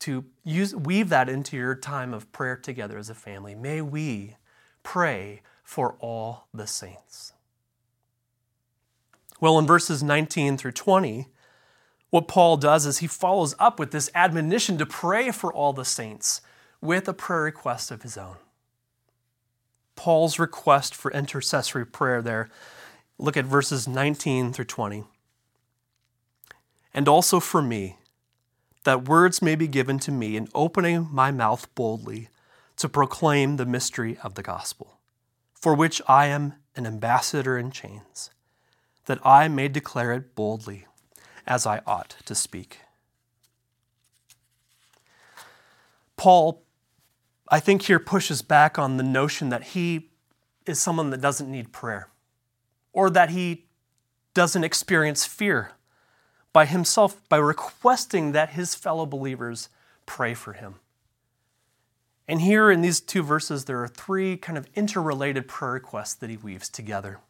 to 0.00 0.24
use, 0.44 0.74
weave 0.74 1.08
that 1.08 1.28
into 1.28 1.56
your 1.56 1.74
time 1.74 2.14
of 2.14 2.30
prayer 2.32 2.56
together 2.56 2.98
as 2.98 3.10
a 3.10 3.14
family. 3.14 3.54
May 3.54 3.80
we 3.80 4.36
pray 4.82 5.42
for 5.64 5.96
all 6.00 6.48
the 6.54 6.66
saints. 6.66 7.32
Well, 9.40 9.58
in 9.58 9.66
verses 9.66 10.02
19 10.02 10.56
through 10.56 10.72
20, 10.72 11.28
what 12.10 12.28
Paul 12.28 12.56
does 12.56 12.86
is 12.86 12.98
he 12.98 13.06
follows 13.06 13.54
up 13.58 13.78
with 13.78 13.90
this 13.90 14.10
admonition 14.14 14.78
to 14.78 14.86
pray 14.86 15.30
for 15.30 15.52
all 15.52 15.72
the 15.72 15.84
saints 15.84 16.40
with 16.80 17.08
a 17.08 17.12
prayer 17.12 17.42
request 17.42 17.90
of 17.90 18.02
his 18.02 18.16
own. 18.16 18.36
Paul's 19.94 20.38
request 20.38 20.94
for 20.94 21.10
intercessory 21.10 21.84
prayer 21.84 22.22
there. 22.22 22.48
Look 23.18 23.36
at 23.36 23.44
verses 23.44 23.88
19 23.88 24.52
through 24.52 24.64
20. 24.64 25.04
And 26.94 27.08
also 27.08 27.40
for 27.40 27.60
me, 27.60 27.98
that 28.84 29.08
words 29.08 29.42
may 29.42 29.54
be 29.54 29.68
given 29.68 29.98
to 29.98 30.12
me 30.12 30.36
in 30.36 30.48
opening 30.54 31.08
my 31.10 31.30
mouth 31.30 31.72
boldly 31.74 32.28
to 32.76 32.88
proclaim 32.88 33.56
the 33.56 33.66
mystery 33.66 34.16
of 34.22 34.34
the 34.34 34.42
gospel, 34.42 34.98
for 35.52 35.74
which 35.74 36.00
I 36.08 36.26
am 36.26 36.54
an 36.76 36.86
ambassador 36.86 37.58
in 37.58 37.70
chains, 37.72 38.30
that 39.06 39.18
I 39.26 39.48
may 39.48 39.68
declare 39.68 40.12
it 40.12 40.34
boldly 40.34 40.86
as 41.48 41.66
I 41.66 41.80
ought 41.86 42.14
to 42.26 42.34
speak. 42.34 42.80
Paul, 46.16 46.62
I 47.48 47.58
think, 47.58 47.82
here 47.82 47.98
pushes 47.98 48.42
back 48.42 48.78
on 48.78 48.98
the 48.98 49.02
notion 49.02 49.48
that 49.48 49.64
he 49.64 50.10
is 50.66 50.78
someone 50.78 51.10
that 51.10 51.20
doesn't 51.20 51.50
need 51.50 51.72
prayer 51.72 52.10
or 52.92 53.08
that 53.10 53.30
he 53.30 53.64
doesn't 54.34 54.62
experience 54.62 55.24
fear 55.24 55.72
by 56.52 56.66
himself 56.66 57.26
by 57.28 57.38
requesting 57.38 58.32
that 58.32 58.50
his 58.50 58.74
fellow 58.74 59.06
believers 59.06 59.68
pray 60.06 60.34
for 60.34 60.52
him. 60.52 60.76
And 62.26 62.42
here 62.42 62.70
in 62.70 62.82
these 62.82 63.00
two 63.00 63.22
verses, 63.22 63.64
there 63.64 63.82
are 63.82 63.88
three 63.88 64.36
kind 64.36 64.58
of 64.58 64.66
interrelated 64.74 65.48
prayer 65.48 65.72
requests 65.72 66.14
that 66.14 66.28
he 66.28 66.36
weaves 66.36 66.68
together. 66.68 67.20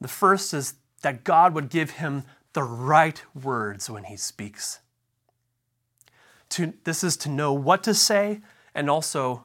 The 0.00 0.08
first 0.08 0.52
is 0.52 0.74
that 1.02 1.22
God 1.22 1.54
would 1.54 1.68
give 1.68 1.90
him 1.92 2.24
the 2.52 2.62
right 2.62 3.22
words 3.34 3.88
when 3.88 4.04
he 4.04 4.16
speaks. 4.16 4.80
To, 6.50 6.74
this 6.84 7.02
is 7.02 7.16
to 7.18 7.30
know 7.30 7.52
what 7.52 7.82
to 7.84 7.94
say 7.94 8.40
and 8.74 8.90
also 8.90 9.44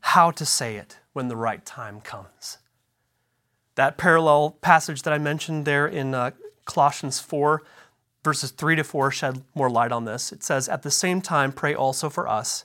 how 0.00 0.30
to 0.32 0.44
say 0.44 0.76
it 0.76 0.98
when 1.12 1.28
the 1.28 1.36
right 1.36 1.64
time 1.64 2.00
comes. 2.00 2.58
That 3.76 3.96
parallel 3.96 4.56
passage 4.60 5.02
that 5.02 5.12
I 5.12 5.18
mentioned 5.18 5.64
there 5.64 5.86
in 5.86 6.14
uh, 6.14 6.32
Colossians 6.64 7.20
4, 7.20 7.62
verses 8.24 8.50
3 8.50 8.76
to 8.76 8.84
4, 8.84 9.10
shed 9.10 9.42
more 9.54 9.70
light 9.70 9.92
on 9.92 10.04
this. 10.04 10.32
It 10.32 10.42
says, 10.42 10.68
At 10.68 10.82
the 10.82 10.90
same 10.90 11.20
time, 11.20 11.52
pray 11.52 11.74
also 11.74 12.10
for 12.10 12.28
us, 12.28 12.64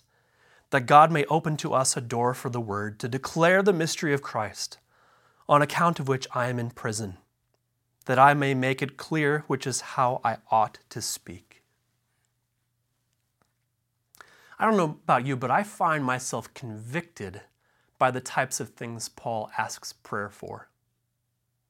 that 0.71 0.85
God 0.85 1.11
may 1.11 1.23
open 1.25 1.55
to 1.57 1.73
us 1.73 1.95
a 1.95 2.01
door 2.01 2.33
for 2.33 2.49
the 2.49 2.59
word 2.59 2.99
to 2.99 3.07
declare 3.07 3.61
the 3.61 3.71
mystery 3.71 4.13
of 4.13 4.21
Christ, 4.21 4.79
on 5.47 5.61
account 5.61 5.99
of 5.99 6.07
which 6.07 6.27
I 6.33 6.49
am 6.49 6.59
in 6.59 6.71
prison 6.71 7.17
that 8.07 8.17
I 8.17 8.33
may 8.33 8.53
make 8.53 8.81
it 8.81 8.95
clear 8.95 9.43
which 9.47 9.67
is 9.67 9.81
how 9.81 10.21
I 10.23 10.37
ought 10.49 10.79
to 10.89 11.01
speak. 11.01 11.61
I 14.57 14.65
don't 14.65 14.77
know 14.77 14.97
about 15.03 15.25
you, 15.25 15.35
but 15.35 15.51
I 15.51 15.63
find 15.63 16.05
myself 16.05 16.51
convicted 16.53 17.41
by 17.99 18.11
the 18.11 18.21
types 18.21 18.61
of 18.61 18.69
things 18.69 19.09
Paul 19.09 19.51
asks 19.57 19.91
prayer 19.91 20.29
for. 20.29 20.69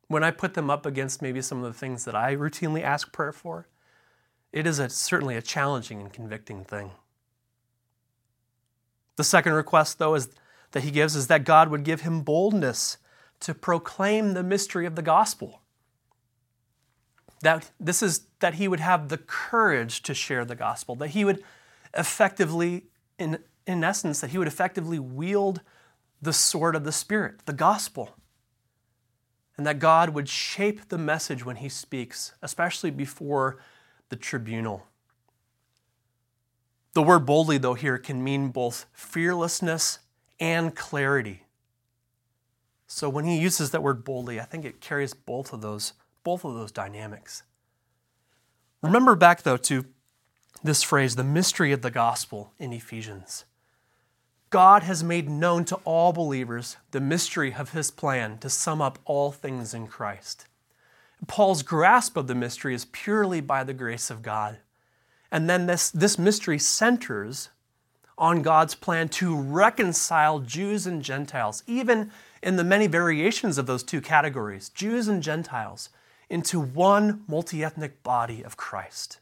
When 0.07 0.23
I 0.23 0.29
put 0.29 0.53
them 0.53 0.69
up 0.69 0.85
against 0.85 1.23
maybe 1.23 1.41
some 1.41 1.63
of 1.63 1.73
the 1.73 1.77
things 1.77 2.05
that 2.05 2.15
I 2.15 2.35
routinely 2.35 2.83
ask 2.83 3.11
prayer 3.11 3.33
for, 3.33 3.67
it 4.53 4.67
is 4.67 4.77
a, 4.77 4.89
certainly 4.89 5.35
a 5.35 5.41
challenging 5.41 5.99
and 5.99 6.13
convicting 6.13 6.63
thing. 6.63 6.91
The 9.15 9.23
second 9.23 9.53
request, 9.53 9.97
though, 9.97 10.13
is 10.13 10.29
that 10.71 10.83
he 10.83 10.91
gives 10.91 11.15
is 11.15 11.27
that 11.27 11.45
God 11.45 11.69
would 11.69 11.83
give 11.83 12.01
him 12.01 12.21
boldness 12.21 12.97
to 13.39 13.55
proclaim 13.55 14.33
the 14.33 14.43
mystery 14.43 14.85
of 14.85 14.95
the 14.95 15.01
gospel 15.01 15.61
that 17.41 17.71
this 17.79 18.01
is 18.01 18.27
that 18.39 18.55
he 18.55 18.67
would 18.67 18.79
have 18.79 19.09
the 19.09 19.17
courage 19.17 20.01
to 20.03 20.13
share 20.13 20.45
the 20.45 20.55
gospel, 20.55 20.95
that 20.95 21.09
he 21.09 21.25
would 21.25 21.43
effectively, 21.93 22.85
in, 23.17 23.39
in 23.65 23.83
essence, 23.83 24.21
that 24.21 24.31
he 24.31 24.37
would 24.37 24.47
effectively 24.47 24.99
wield 24.99 25.61
the 26.21 26.33
sword 26.33 26.75
of 26.75 26.83
the 26.83 26.91
Spirit, 26.91 27.45
the 27.45 27.53
gospel, 27.53 28.15
and 29.55 29.65
that 29.65 29.79
God 29.79 30.11
would 30.11 30.29
shape 30.29 30.89
the 30.89 30.97
message 30.97 31.45
when 31.45 31.57
he 31.57 31.69
speaks, 31.69 32.33
especially 32.41 32.91
before 32.91 33.57
the 34.09 34.15
tribunal. 34.15 34.87
The 36.93 37.03
word 37.03 37.25
boldly, 37.25 37.57
though, 37.57 37.75
here 37.75 37.97
can 37.97 38.23
mean 38.23 38.49
both 38.49 38.87
fearlessness 38.93 39.99
and 40.39 40.75
clarity. 40.75 41.43
So 42.87 43.09
when 43.09 43.25
he 43.25 43.37
uses 43.37 43.71
that 43.71 43.83
word 43.83 44.03
boldly, 44.03 44.39
I 44.39 44.45
think 44.45 44.65
it 44.65 44.79
carries 44.79 45.13
both 45.13 45.53
of 45.53 45.61
those 45.61 45.93
both 46.27 46.43
of 46.43 46.55
those 46.55 46.73
dynamics. 46.73 47.43
Remember 48.81 49.15
back, 49.15 49.43
though, 49.43 49.55
to 49.55 49.85
this 50.61 50.83
phrase, 50.83 51.15
the 51.15 51.23
mystery 51.23 51.71
of 51.71 51.81
the 51.81 51.89
gospel 51.89 52.51
in 52.59 52.73
Ephesians. 52.73 53.45
God 54.49 54.83
has 54.83 55.05
made 55.05 55.29
known 55.29 55.63
to 55.63 55.77
all 55.85 56.11
believers 56.11 56.75
the 56.91 56.99
mystery 56.99 57.53
of 57.53 57.71
his 57.71 57.91
plan 57.91 58.39
to 58.39 58.49
sum 58.49 58.81
up 58.81 58.99
all 59.05 59.31
things 59.31 59.73
in 59.73 59.87
Christ. 59.87 60.47
Paul's 61.27 61.63
grasp 61.63 62.17
of 62.17 62.27
the 62.27 62.35
mystery 62.35 62.75
is 62.75 62.83
purely 62.83 63.39
by 63.39 63.63
the 63.63 63.73
grace 63.73 64.09
of 64.09 64.21
God. 64.21 64.57
And 65.31 65.49
then 65.49 65.65
this, 65.65 65.89
this 65.89 66.19
mystery 66.19 66.59
centers 66.59 67.51
on 68.17 68.41
God's 68.41 68.75
plan 68.75 69.07
to 69.09 69.33
reconcile 69.33 70.39
Jews 70.39 70.85
and 70.85 71.01
Gentiles, 71.01 71.63
even 71.67 72.11
in 72.43 72.57
the 72.57 72.65
many 72.65 72.87
variations 72.87 73.57
of 73.57 73.65
those 73.65 73.81
two 73.81 74.01
categories, 74.01 74.67
Jews 74.67 75.07
and 75.07 75.23
Gentiles, 75.23 75.87
into 76.29 76.59
one 76.59 77.23
multi 77.27 77.63
ethnic 77.63 78.03
body 78.03 78.43
of 78.43 78.57
Christ. 78.57 79.19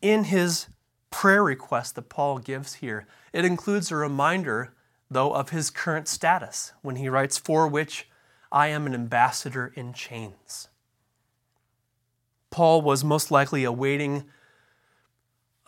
In 0.00 0.24
his 0.24 0.66
prayer 1.10 1.42
request 1.42 1.94
that 1.94 2.08
Paul 2.08 2.38
gives 2.38 2.74
here, 2.74 3.06
it 3.32 3.44
includes 3.44 3.90
a 3.90 3.96
reminder, 3.96 4.74
though, 5.10 5.32
of 5.32 5.50
his 5.50 5.70
current 5.70 6.08
status 6.08 6.72
when 6.82 6.96
he 6.96 7.08
writes, 7.08 7.38
For 7.38 7.68
which 7.68 8.08
I 8.50 8.68
am 8.68 8.86
an 8.86 8.94
ambassador 8.94 9.72
in 9.74 9.92
chains. 9.92 10.68
Paul 12.50 12.82
was 12.82 13.02
most 13.02 13.30
likely 13.30 13.64
awaiting 13.64 14.24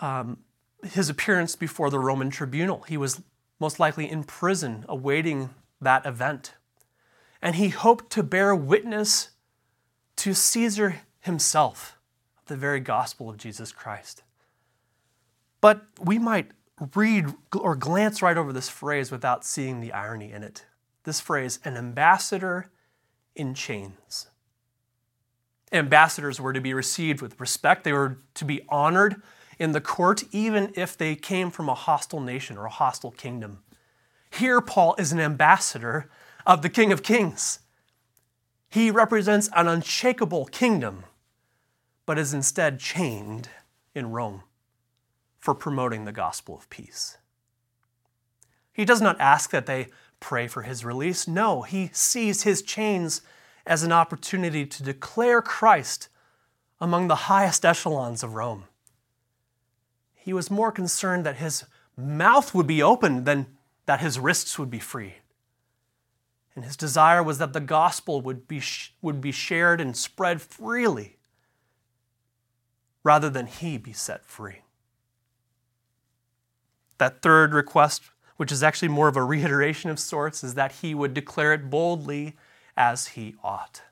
um, 0.00 0.38
his 0.82 1.08
appearance 1.08 1.56
before 1.56 1.88
the 1.88 1.98
Roman 1.98 2.30
tribunal. 2.30 2.82
He 2.82 2.96
was 2.96 3.22
most 3.58 3.80
likely 3.80 4.10
in 4.10 4.24
prison 4.24 4.84
awaiting 4.88 5.50
that 5.80 6.04
event. 6.04 6.54
And 7.40 7.56
he 7.56 7.68
hoped 7.68 8.10
to 8.10 8.22
bear 8.22 8.54
witness 8.54 9.30
to 10.16 10.34
Caesar 10.34 11.02
himself 11.20 11.98
the 12.46 12.56
very 12.56 12.80
gospel 12.80 13.30
of 13.30 13.36
Jesus 13.36 13.72
Christ. 13.72 14.22
But 15.60 15.82
we 16.00 16.18
might 16.18 16.50
read 16.94 17.26
or 17.56 17.74
glance 17.74 18.20
right 18.20 18.36
over 18.36 18.52
this 18.52 18.68
phrase 18.68 19.10
without 19.10 19.44
seeing 19.44 19.80
the 19.80 19.92
irony 19.92 20.32
in 20.32 20.42
it. 20.42 20.64
This 21.04 21.20
phrase, 21.20 21.58
an 21.64 21.76
ambassador 21.76 22.70
in 23.34 23.54
chains. 23.54 24.28
Ambassadors 25.72 26.40
were 26.40 26.52
to 26.52 26.60
be 26.60 26.74
received 26.74 27.20
with 27.20 27.40
respect, 27.40 27.84
they 27.84 27.92
were 27.92 28.18
to 28.34 28.44
be 28.44 28.62
honored 28.68 29.22
in 29.58 29.72
the 29.72 29.80
court, 29.80 30.24
even 30.32 30.72
if 30.74 30.96
they 30.96 31.14
came 31.14 31.50
from 31.50 31.68
a 31.68 31.74
hostile 31.74 32.20
nation 32.20 32.56
or 32.56 32.66
a 32.66 32.70
hostile 32.70 33.12
kingdom. 33.12 33.62
Here, 34.30 34.60
Paul 34.60 34.94
is 34.98 35.12
an 35.12 35.20
ambassador 35.20 36.10
of 36.46 36.62
the 36.62 36.68
King 36.68 36.92
of 36.92 37.02
Kings. 37.02 37.60
He 38.74 38.90
represents 38.90 39.48
an 39.54 39.68
unshakable 39.68 40.46
kingdom, 40.46 41.04
but 42.06 42.18
is 42.18 42.34
instead 42.34 42.80
chained 42.80 43.48
in 43.94 44.10
Rome 44.10 44.42
for 45.38 45.54
promoting 45.54 46.06
the 46.06 46.10
gospel 46.10 46.56
of 46.56 46.68
peace. 46.70 47.16
He 48.72 48.84
does 48.84 49.00
not 49.00 49.20
ask 49.20 49.50
that 49.50 49.66
they 49.66 49.90
pray 50.18 50.48
for 50.48 50.62
his 50.62 50.84
release. 50.84 51.28
No, 51.28 51.62
he 51.62 51.90
sees 51.92 52.42
his 52.42 52.62
chains 52.62 53.22
as 53.64 53.84
an 53.84 53.92
opportunity 53.92 54.66
to 54.66 54.82
declare 54.82 55.40
Christ 55.40 56.08
among 56.80 57.06
the 57.06 57.30
highest 57.30 57.64
echelons 57.64 58.24
of 58.24 58.34
Rome. 58.34 58.64
He 60.16 60.32
was 60.32 60.50
more 60.50 60.72
concerned 60.72 61.24
that 61.24 61.36
his 61.36 61.64
mouth 61.96 62.52
would 62.56 62.66
be 62.66 62.82
opened 62.82 63.24
than 63.24 63.46
that 63.86 64.00
his 64.00 64.18
wrists 64.18 64.58
would 64.58 64.68
be 64.68 64.80
free. 64.80 65.18
And 66.56 66.64
his 66.64 66.76
desire 66.76 67.22
was 67.22 67.38
that 67.38 67.52
the 67.52 67.60
gospel 67.60 68.20
would 68.20 68.46
be, 68.46 68.62
would 69.02 69.20
be 69.20 69.32
shared 69.32 69.80
and 69.80 69.96
spread 69.96 70.40
freely 70.40 71.18
rather 73.02 73.28
than 73.28 73.46
he 73.46 73.76
be 73.76 73.92
set 73.92 74.24
free. 74.24 74.62
That 76.98 77.22
third 77.22 77.52
request, 77.52 78.02
which 78.36 78.52
is 78.52 78.62
actually 78.62 78.88
more 78.88 79.08
of 79.08 79.16
a 79.16 79.22
reiteration 79.22 79.90
of 79.90 79.98
sorts, 79.98 80.44
is 80.44 80.54
that 80.54 80.72
he 80.72 80.94
would 80.94 81.12
declare 81.12 81.52
it 81.52 81.70
boldly 81.70 82.36
as 82.76 83.08
he 83.08 83.34
ought. 83.42 83.82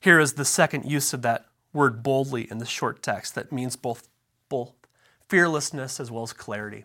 Here 0.00 0.18
is 0.18 0.34
the 0.34 0.44
second 0.44 0.90
use 0.90 1.12
of 1.12 1.22
that 1.22 1.46
word 1.72 2.02
boldly 2.02 2.50
in 2.50 2.58
the 2.58 2.66
short 2.66 3.02
text 3.02 3.34
that 3.34 3.52
means 3.52 3.76
both 3.76 4.08
both 4.48 4.72
fearlessness 5.28 6.00
as 6.00 6.10
well 6.10 6.24
as 6.24 6.32
clarity. 6.32 6.84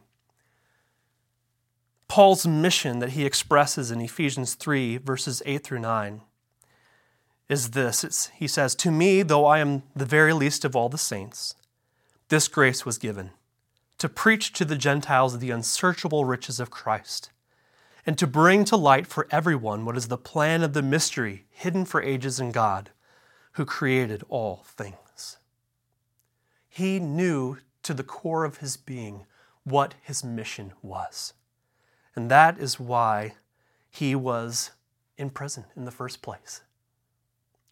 Paul's 2.15 2.47
mission 2.47 2.99
that 2.99 3.09
he 3.09 3.25
expresses 3.25 3.91
in 3.91 3.99
Ephesians 3.99 4.53
3, 4.53 4.95
verses 4.99 5.43
8 5.45 5.61
through 5.65 5.79
9, 5.79 6.21
is 7.49 7.71
this 7.71 8.05
it's, 8.05 8.27
He 8.27 8.47
says, 8.47 8.73
To 8.75 8.89
me, 8.89 9.21
though 9.21 9.45
I 9.45 9.59
am 9.59 9.83
the 9.93 10.05
very 10.05 10.31
least 10.31 10.63
of 10.63 10.77
all 10.77 10.87
the 10.87 10.97
saints, 10.97 11.55
this 12.29 12.47
grace 12.47 12.85
was 12.85 12.97
given 12.97 13.31
to 13.97 14.07
preach 14.07 14.53
to 14.53 14.63
the 14.63 14.77
Gentiles 14.77 15.39
the 15.39 15.51
unsearchable 15.51 16.23
riches 16.23 16.57
of 16.61 16.71
Christ, 16.71 17.31
and 18.05 18.17
to 18.17 18.25
bring 18.25 18.63
to 18.63 18.77
light 18.77 19.07
for 19.07 19.27
everyone 19.29 19.83
what 19.83 19.97
is 19.97 20.07
the 20.07 20.17
plan 20.17 20.63
of 20.63 20.71
the 20.71 20.81
mystery 20.81 21.47
hidden 21.49 21.83
for 21.83 22.01
ages 22.01 22.39
in 22.39 22.53
God, 22.53 22.91
who 23.55 23.65
created 23.65 24.23
all 24.29 24.63
things. 24.65 25.35
He 26.69 26.97
knew 26.97 27.57
to 27.83 27.93
the 27.93 28.03
core 28.03 28.45
of 28.45 28.59
his 28.59 28.77
being 28.77 29.25
what 29.65 29.95
his 30.01 30.23
mission 30.23 30.71
was. 30.81 31.33
And 32.15 32.31
that 32.31 32.57
is 32.57 32.79
why 32.79 33.35
he 33.89 34.15
was 34.15 34.71
in 35.17 35.29
prison 35.29 35.65
in 35.75 35.85
the 35.85 35.91
first 35.91 36.21
place. 36.21 36.61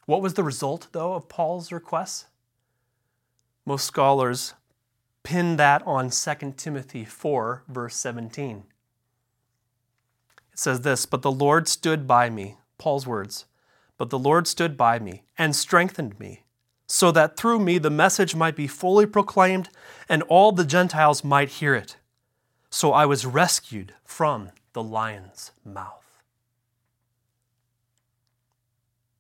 What 0.05 0.21
was 0.21 0.33
the 0.33 0.43
result, 0.43 0.87
though, 0.91 1.13
of 1.13 1.29
Paul's 1.29 1.71
requests? 1.71 2.25
Most 3.65 3.85
scholars 3.85 4.53
pin 5.23 5.55
that 5.55 5.81
on 5.85 6.09
2 6.09 6.53
Timothy 6.57 7.05
4, 7.05 7.63
verse 7.67 7.95
17. 7.95 8.63
It 10.51 10.59
says 10.59 10.81
this 10.81 11.05
But 11.05 11.21
the 11.21 11.31
Lord 11.31 11.67
stood 11.67 12.05
by 12.05 12.29
me, 12.29 12.57
Paul's 12.77 13.07
words, 13.07 13.45
but 13.97 14.09
the 14.09 14.19
Lord 14.19 14.47
stood 14.47 14.75
by 14.75 14.99
me 14.99 15.23
and 15.37 15.55
strengthened 15.55 16.19
me 16.19 16.43
so 16.85 17.11
that 17.11 17.37
through 17.37 17.59
me 17.59 17.77
the 17.77 17.89
message 17.89 18.35
might 18.35 18.55
be 18.55 18.67
fully 18.67 19.05
proclaimed 19.05 19.69
and 20.09 20.21
all 20.23 20.51
the 20.51 20.65
Gentiles 20.65 21.23
might 21.23 21.49
hear 21.49 21.73
it. 21.73 21.97
So 22.73 22.91
I 22.91 23.05
was 23.05 23.23
rescued 23.23 23.93
from 24.03 24.49
the 24.73 24.81
lion's 24.81 25.51
mouth. 25.63 26.23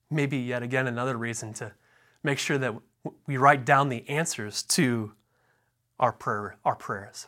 Maybe 0.09 0.39
yet 0.39 0.63
again 0.63 0.87
another 0.87 1.15
reason 1.15 1.53
to 1.53 1.73
make 2.23 2.39
sure 2.39 2.57
that 2.57 2.73
we 3.27 3.37
write 3.37 3.63
down 3.63 3.89
the 3.89 4.09
answers 4.09 4.63
to 4.63 5.11
our, 5.99 6.11
prayer, 6.11 6.57
our 6.65 6.75
prayers, 6.75 7.27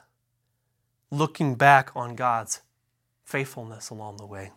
looking 1.12 1.54
back 1.54 1.92
on 1.96 2.16
God's 2.16 2.62
faithfulness 3.24 3.92
along 3.92 4.18
the 4.18 4.26
way. 4.26 4.52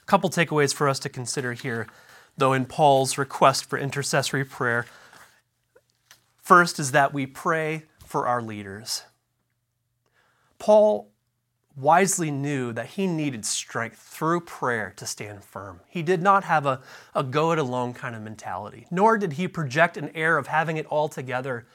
A 0.00 0.06
couple 0.06 0.30
takeaways 0.30 0.72
for 0.72 0.88
us 0.88 1.00
to 1.00 1.08
consider 1.08 1.54
here 1.54 1.88
though, 2.36 2.52
in 2.52 2.66
Paul's 2.66 3.18
request 3.18 3.64
for 3.64 3.80
intercessory 3.80 4.44
prayer. 4.44 4.86
First 6.36 6.78
is 6.78 6.92
that 6.92 7.12
we 7.12 7.26
pray 7.26 7.86
for 8.06 8.28
our 8.28 8.40
leaders. 8.40 9.02
Paul 10.62 11.10
wisely 11.74 12.30
knew 12.30 12.72
that 12.72 12.90
he 12.90 13.08
needed 13.08 13.44
strength 13.44 13.98
through 13.98 14.42
prayer 14.42 14.92
to 14.94 15.04
stand 15.04 15.42
firm. 15.42 15.80
He 15.88 16.04
did 16.04 16.22
not 16.22 16.44
have 16.44 16.66
a, 16.66 16.80
a 17.16 17.24
go 17.24 17.50
it 17.50 17.58
alone 17.58 17.94
kind 17.94 18.14
of 18.14 18.22
mentality, 18.22 18.86
nor 18.88 19.18
did 19.18 19.32
he 19.32 19.48
project 19.48 19.96
an 19.96 20.10
air 20.14 20.38
of 20.38 20.46
having 20.46 20.76
it 20.76 20.86
all 20.86 21.08
together. 21.08 21.66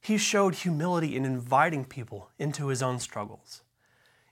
He 0.00 0.16
showed 0.16 0.54
humility 0.54 1.14
in 1.14 1.26
inviting 1.26 1.84
people 1.84 2.30
into 2.38 2.68
his 2.68 2.82
own 2.82 3.00
struggles, 3.00 3.60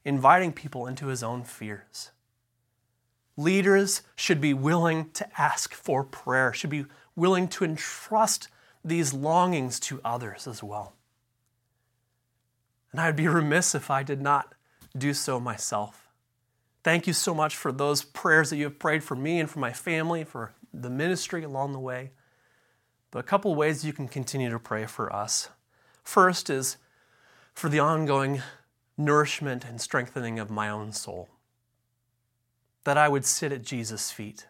inviting 0.02 0.54
people 0.54 0.86
into 0.86 1.08
his 1.08 1.22
own 1.22 1.44
fears. 1.44 2.10
Leaders 3.36 4.00
should 4.16 4.40
be 4.40 4.54
willing 4.54 5.10
to 5.10 5.28
ask 5.38 5.74
for 5.74 6.04
prayer, 6.04 6.54
should 6.54 6.70
be 6.70 6.86
willing 7.14 7.48
to 7.48 7.64
entrust 7.64 8.48
these 8.82 9.12
longings 9.12 9.78
to 9.80 10.00
others 10.02 10.46
as 10.46 10.62
well. 10.62 10.94
And 12.94 13.00
I 13.00 13.06
would 13.06 13.16
be 13.16 13.26
remiss 13.26 13.74
if 13.74 13.90
I 13.90 14.04
did 14.04 14.22
not 14.22 14.54
do 14.96 15.14
so 15.14 15.40
myself. 15.40 16.08
Thank 16.84 17.08
you 17.08 17.12
so 17.12 17.34
much 17.34 17.56
for 17.56 17.72
those 17.72 18.04
prayers 18.04 18.50
that 18.50 18.56
you 18.56 18.62
have 18.66 18.78
prayed 18.78 19.02
for 19.02 19.16
me 19.16 19.40
and 19.40 19.50
for 19.50 19.58
my 19.58 19.72
family, 19.72 20.22
for 20.22 20.52
the 20.72 20.90
ministry 20.90 21.42
along 21.42 21.72
the 21.72 21.80
way. 21.80 22.12
But 23.10 23.18
a 23.18 23.24
couple 23.24 23.52
ways 23.56 23.84
you 23.84 23.92
can 23.92 24.06
continue 24.06 24.48
to 24.48 24.60
pray 24.60 24.86
for 24.86 25.12
us. 25.12 25.48
First 26.04 26.48
is 26.48 26.76
for 27.52 27.68
the 27.68 27.80
ongoing 27.80 28.42
nourishment 28.96 29.64
and 29.64 29.80
strengthening 29.80 30.38
of 30.38 30.48
my 30.48 30.68
own 30.68 30.92
soul 30.92 31.28
that 32.84 32.96
I 32.96 33.08
would 33.08 33.24
sit 33.24 33.50
at 33.50 33.64
Jesus' 33.64 34.12
feet 34.12 34.46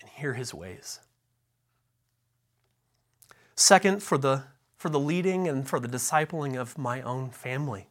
and 0.00 0.10
hear 0.10 0.34
his 0.34 0.52
ways. 0.52 0.98
Second, 3.54 4.02
for 4.02 4.18
the, 4.18 4.42
for 4.78 4.88
the 4.88 5.00
leading 5.00 5.48
and 5.48 5.68
for 5.68 5.80
the 5.80 5.88
discipling 5.88 6.56
of 6.56 6.78
my 6.78 7.02
own 7.02 7.30
family. 7.30 7.88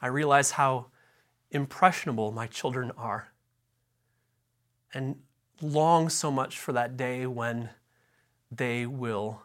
I 0.00 0.08
realize 0.08 0.52
how 0.52 0.86
impressionable 1.50 2.32
my 2.32 2.46
children 2.46 2.92
are 2.96 3.32
and 4.92 5.16
long 5.60 6.08
so 6.08 6.30
much 6.30 6.58
for 6.58 6.72
that 6.72 6.96
day 6.96 7.26
when 7.26 7.70
they 8.50 8.84
will 8.84 9.42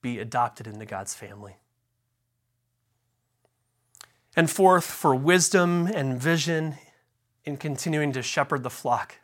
be 0.00 0.18
adopted 0.18 0.66
into 0.66 0.86
God's 0.86 1.14
family. 1.14 1.56
And 4.36 4.50
fourth, 4.50 4.84
for 4.84 5.14
wisdom 5.14 5.86
and 5.86 6.20
vision 6.20 6.76
in 7.44 7.56
continuing 7.56 8.12
to 8.12 8.22
shepherd 8.22 8.62
the 8.62 8.70
flock, 8.70 9.16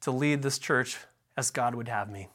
to 0.00 0.10
lead 0.10 0.42
this 0.42 0.58
church 0.58 0.98
as 1.36 1.50
God 1.50 1.74
would 1.74 1.88
have 1.88 2.08
me. 2.08 2.28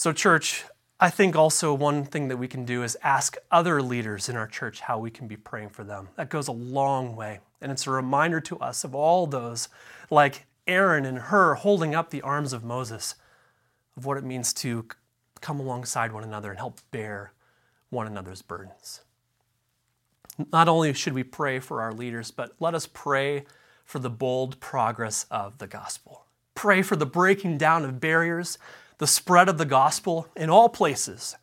So, 0.00 0.14
church, 0.14 0.64
I 0.98 1.10
think 1.10 1.36
also 1.36 1.74
one 1.74 2.06
thing 2.06 2.28
that 2.28 2.38
we 2.38 2.48
can 2.48 2.64
do 2.64 2.82
is 2.82 2.96
ask 3.02 3.36
other 3.50 3.82
leaders 3.82 4.30
in 4.30 4.36
our 4.36 4.46
church 4.46 4.80
how 4.80 4.98
we 4.98 5.10
can 5.10 5.28
be 5.28 5.36
praying 5.36 5.68
for 5.68 5.84
them. 5.84 6.08
That 6.16 6.30
goes 6.30 6.48
a 6.48 6.52
long 6.52 7.16
way. 7.16 7.40
And 7.60 7.70
it's 7.70 7.86
a 7.86 7.90
reminder 7.90 8.40
to 8.40 8.58
us 8.60 8.82
of 8.82 8.94
all 8.94 9.26
those, 9.26 9.68
like 10.08 10.46
Aaron 10.66 11.04
and 11.04 11.18
Hur 11.18 11.56
holding 11.56 11.94
up 11.94 12.08
the 12.08 12.22
arms 12.22 12.54
of 12.54 12.64
Moses, 12.64 13.14
of 13.94 14.06
what 14.06 14.16
it 14.16 14.24
means 14.24 14.54
to 14.54 14.86
come 15.42 15.60
alongside 15.60 16.14
one 16.14 16.24
another 16.24 16.48
and 16.48 16.58
help 16.58 16.80
bear 16.90 17.34
one 17.90 18.06
another's 18.06 18.40
burdens. 18.40 19.02
Not 20.50 20.66
only 20.66 20.94
should 20.94 21.12
we 21.12 21.24
pray 21.24 21.60
for 21.60 21.82
our 21.82 21.92
leaders, 21.92 22.30
but 22.30 22.52
let 22.58 22.74
us 22.74 22.86
pray 22.86 23.44
for 23.84 23.98
the 23.98 24.08
bold 24.08 24.60
progress 24.60 25.26
of 25.30 25.58
the 25.58 25.66
gospel. 25.66 26.24
Pray 26.54 26.80
for 26.80 26.96
the 26.96 27.04
breaking 27.04 27.58
down 27.58 27.84
of 27.84 28.00
barriers 28.00 28.56
the 29.00 29.06
spread 29.06 29.48
of 29.48 29.56
the 29.56 29.64
gospel 29.64 30.28
in 30.36 30.50
all 30.50 30.68
places, 30.68 31.34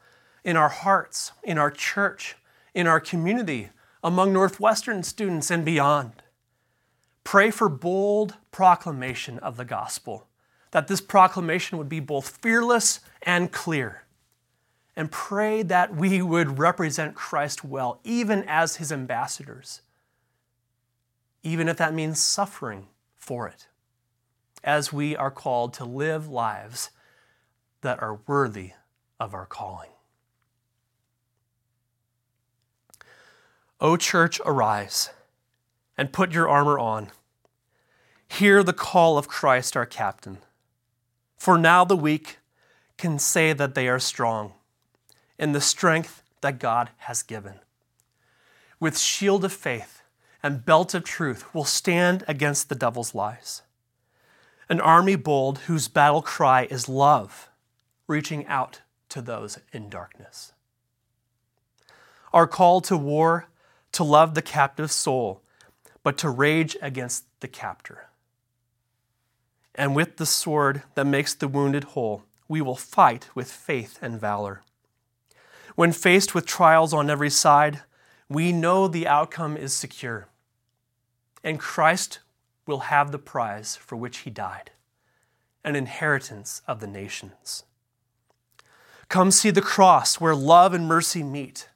in 0.43 0.55
our 0.55 0.69
hearts, 0.69 1.31
in 1.43 1.57
our 1.57 1.71
church, 1.71 2.35
in 2.75 2.85
our 2.85 2.99
community, 2.99 3.69
among 4.03 4.31
Northwestern 4.31 5.01
students 5.01 5.49
and 5.49 5.65
beyond. 5.65 6.21
Pray 7.23 7.49
for 7.49 7.67
bold 7.67 8.35
proclamation 8.51 9.39
of 9.39 9.57
the 9.57 9.65
gospel, 9.65 10.27
that 10.69 10.87
this 10.87 11.01
proclamation 11.01 11.79
would 11.79 11.89
be 11.89 11.99
both 11.99 12.37
fearless 12.43 12.99
and 13.23 13.51
clear. 13.51 14.03
And 14.95 15.11
pray 15.11 15.63
that 15.63 15.95
we 15.95 16.21
would 16.21 16.59
represent 16.59 17.15
Christ 17.15 17.63
well, 17.63 17.99
even 18.03 18.43
as 18.47 18.75
his 18.75 18.91
ambassadors, 18.91 19.81
even 21.41 21.67
if 21.67 21.77
that 21.77 21.95
means 21.95 22.19
suffering 22.19 22.85
for 23.15 23.47
it, 23.47 23.65
as 24.63 24.93
we 24.93 25.15
are 25.15 25.31
called 25.31 25.73
to 25.73 25.85
live 25.85 26.27
lives 26.29 26.91
that 27.81 28.01
are 28.01 28.19
worthy 28.27 28.71
of 29.19 29.33
our 29.33 29.45
calling. 29.45 29.89
O 33.79 33.95
church, 33.95 34.41
arise 34.45 35.11
and 35.97 36.13
put 36.13 36.31
your 36.31 36.49
armor 36.49 36.79
on. 36.79 37.09
Hear 38.27 38.63
the 38.63 38.73
call 38.73 39.17
of 39.17 39.27
Christ 39.27 39.77
our 39.77 39.85
captain. 39.85 40.39
For 41.37 41.57
now 41.57 41.85
the 41.85 41.95
weak 41.95 42.39
can 42.97 43.19
say 43.19 43.53
that 43.53 43.75
they 43.75 43.87
are 43.87 43.99
strong 43.99 44.53
in 45.37 45.51
the 45.51 45.61
strength 45.61 46.23
that 46.41 46.59
God 46.59 46.89
has 46.97 47.21
given. 47.21 47.59
With 48.79 48.97
shield 48.97 49.45
of 49.45 49.53
faith 49.53 50.01
and 50.41 50.65
belt 50.65 50.93
of 50.93 51.03
truth 51.03 51.53
we'll 51.53 51.63
stand 51.63 52.23
against 52.27 52.69
the 52.69 52.75
devil's 52.75 53.13
lies. 53.13 53.61
An 54.69 54.81
army 54.81 55.15
bold 55.15 55.59
whose 55.59 55.87
battle 55.87 56.21
cry 56.21 56.67
is 56.69 56.89
love 56.89 57.49
reaching 58.07 58.45
out 58.47 58.81
to 59.09 59.21
those 59.21 59.59
in 59.71 59.89
darkness. 59.89 60.53
Our 62.33 62.47
call 62.47 62.81
to 62.81 62.97
war, 62.97 63.47
to 63.93 64.03
love 64.03 64.33
the 64.33 64.41
captive 64.41 64.91
soul, 64.91 65.41
but 66.03 66.17
to 66.19 66.29
rage 66.29 66.75
against 66.81 67.25
the 67.39 67.47
captor. 67.47 68.07
And 69.75 69.95
with 69.95 70.17
the 70.17 70.25
sword 70.25 70.83
that 70.95 71.05
makes 71.05 71.33
the 71.33 71.47
wounded 71.47 71.83
whole, 71.83 72.23
we 72.47 72.61
will 72.61 72.75
fight 72.75 73.29
with 73.35 73.51
faith 73.51 73.99
and 74.01 74.19
valor. 74.19 74.63
When 75.75 75.91
faced 75.91 76.33
with 76.33 76.45
trials 76.45 76.93
on 76.93 77.09
every 77.09 77.29
side, 77.29 77.81
we 78.29 78.51
know 78.51 78.87
the 78.87 79.07
outcome 79.07 79.55
is 79.55 79.73
secure, 79.73 80.27
and 81.43 81.59
Christ 81.59 82.19
will 82.65 82.79
have 82.79 83.11
the 83.11 83.19
prize 83.19 83.75
for 83.75 83.95
which 83.95 84.19
he 84.19 84.29
died 84.29 84.71
an 85.63 85.75
inheritance 85.75 86.61
of 86.65 86.79
the 86.79 86.87
nations. 86.87 87.63
Come 89.09 89.31
see 89.31 89.51
the 89.51 89.61
cross 89.61 90.19
where 90.19 90.35
love 90.35 90.73
and 90.73 90.87
mercy 90.87 91.23
meet 91.23 91.69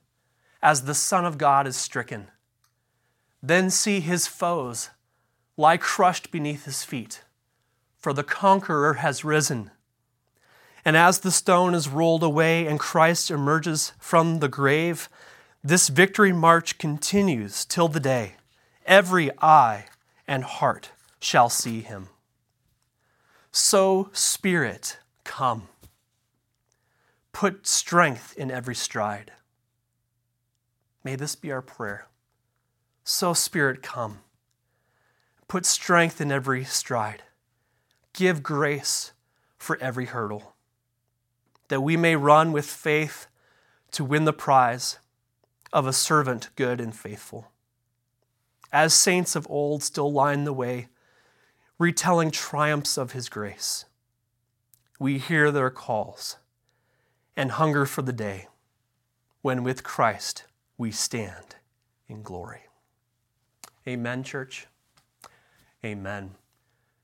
as 0.62 0.84
the 0.84 0.94
Son 0.94 1.26
of 1.26 1.38
God 1.38 1.66
is 1.66 1.78
stricken. 1.78 2.28
Then 3.42 3.70
see 3.70 4.00
his 4.00 4.28
foes 4.28 4.90
lie 5.58 5.78
crushed 5.78 6.32
beneath 6.32 6.66
his 6.66 6.84
feet, 6.84 7.24
for 7.98 8.14
the 8.14 8.24
conqueror 8.24 8.96
has 8.96 9.24
risen. 9.24 9.72
And 10.84 10.98
as 10.98 11.20
the 11.20 11.32
stone 11.32 11.74
is 11.74 11.88
rolled 11.88 12.24
away 12.24 12.66
and 12.68 12.80
Christ 12.80 13.32
emerges 13.32 13.94
from 14.00 14.40
the 14.40 14.48
grave, 14.48 15.10
this 15.64 15.90
victory 15.90 16.34
march 16.34 16.78
continues 16.78 17.66
till 17.66 17.88
the 17.88 18.00
day 18.00 18.36
every 18.86 19.32
eye 19.40 19.86
and 20.28 20.44
heart 20.44 20.90
shall 21.20 21.50
see 21.50 21.82
him. 21.82 22.10
So, 23.52 24.10
Spirit, 24.14 24.98
come. 25.24 25.68
Put 27.34 27.66
strength 27.66 28.34
in 28.38 28.52
every 28.52 28.76
stride. 28.76 29.32
May 31.04 31.16
this 31.16 31.36
be 31.36 31.52
our 31.52 31.62
prayer. 31.62 32.08
So, 33.04 33.34
Spirit, 33.34 33.82
come. 33.82 34.20
Put 35.48 35.66
strength 35.66 36.22
in 36.22 36.32
every 36.32 36.64
stride. 36.64 37.24
Give 38.14 38.44
grace 38.44 39.14
for 39.58 39.78
every 39.82 40.06
hurdle, 40.06 40.56
that 41.70 41.82
we 41.82 41.98
may 41.98 42.16
run 42.16 42.52
with 42.52 42.66
faith 42.66 43.28
to 43.92 44.04
win 44.04 44.26
the 44.26 44.34
prize 44.34 44.98
of 45.74 45.88
a 45.88 45.94
servant 45.94 46.50
good 46.56 46.82
and 46.82 46.96
faithful. 46.96 47.52
As 48.72 48.94
saints 48.94 49.36
of 49.36 49.48
old 49.50 49.84
still 49.84 50.12
line 50.12 50.44
the 50.44 50.54
way, 50.54 50.88
retelling 51.78 52.32
triumphs 52.32 52.98
of 52.98 53.12
his 53.12 53.30
grace, 53.30 53.86
we 55.00 55.18
hear 55.18 55.52
their 55.52 55.70
calls 55.70 56.38
and 57.42 57.54
hunger 57.54 57.88
for 57.88 58.04
the 58.04 58.14
day 58.14 58.48
when 59.42 59.64
with 59.64 59.84
Christ 59.84 60.44
we 60.78 60.92
stand 60.92 61.56
in 62.08 62.22
glory. 62.22 62.66
Amen, 63.88 64.22
church. 64.22 64.68
Amen. 65.84 66.36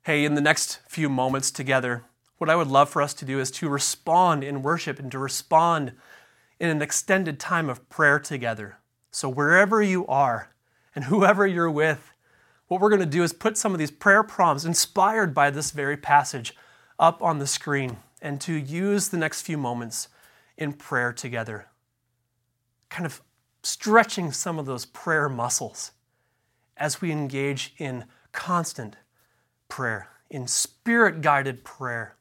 Hey, 0.03 0.25
in 0.25 0.35
the 0.35 0.41
next 0.41 0.79
few 0.87 1.09
moments 1.09 1.49
together, 1.49 2.03
what 2.37 2.51
I 2.51 2.55
would 2.55 2.67
love 2.67 2.87
for 2.87 3.01
us 3.01 3.15
to 3.15 3.25
do 3.25 3.39
is 3.39 3.49
to 3.49 3.67
respond 3.67 4.43
in 4.43 4.61
worship 4.61 4.99
and 4.99 5.11
to 5.11 5.17
respond 5.17 5.93
in 6.59 6.69
an 6.69 6.83
extended 6.83 7.39
time 7.39 7.67
of 7.67 7.89
prayer 7.89 8.19
together. 8.19 8.77
So, 9.09 9.27
wherever 9.29 9.81
you 9.81 10.05
are 10.05 10.53
and 10.93 11.05
whoever 11.05 11.47
you're 11.47 11.71
with, 11.71 12.13
what 12.67 12.79
we're 12.79 12.91
going 12.91 12.99
to 12.99 13.07
do 13.07 13.23
is 13.23 13.33
put 13.33 13.57
some 13.57 13.73
of 13.73 13.79
these 13.79 13.89
prayer 13.89 14.21
prompts 14.21 14.65
inspired 14.65 15.33
by 15.33 15.49
this 15.49 15.71
very 15.71 15.97
passage 15.97 16.55
up 16.99 17.23
on 17.23 17.39
the 17.39 17.47
screen 17.47 17.97
and 18.21 18.39
to 18.41 18.53
use 18.53 19.09
the 19.09 19.17
next 19.17 19.41
few 19.41 19.57
moments 19.57 20.09
in 20.57 20.73
prayer 20.73 21.13
together, 21.13 21.67
kind 22.89 23.05
of 23.05 23.21
stretching 23.63 24.31
some 24.31 24.57
of 24.57 24.65
those 24.65 24.85
prayer 24.85 25.29
muscles 25.29 25.91
as 26.75 27.01
we 27.01 27.11
engage 27.11 27.73
in 27.77 28.05
constant 28.31 28.95
prayer, 29.67 30.09
in 30.29 30.47
spirit 30.47 31.21
guided 31.21 31.63
prayer, 31.63 32.15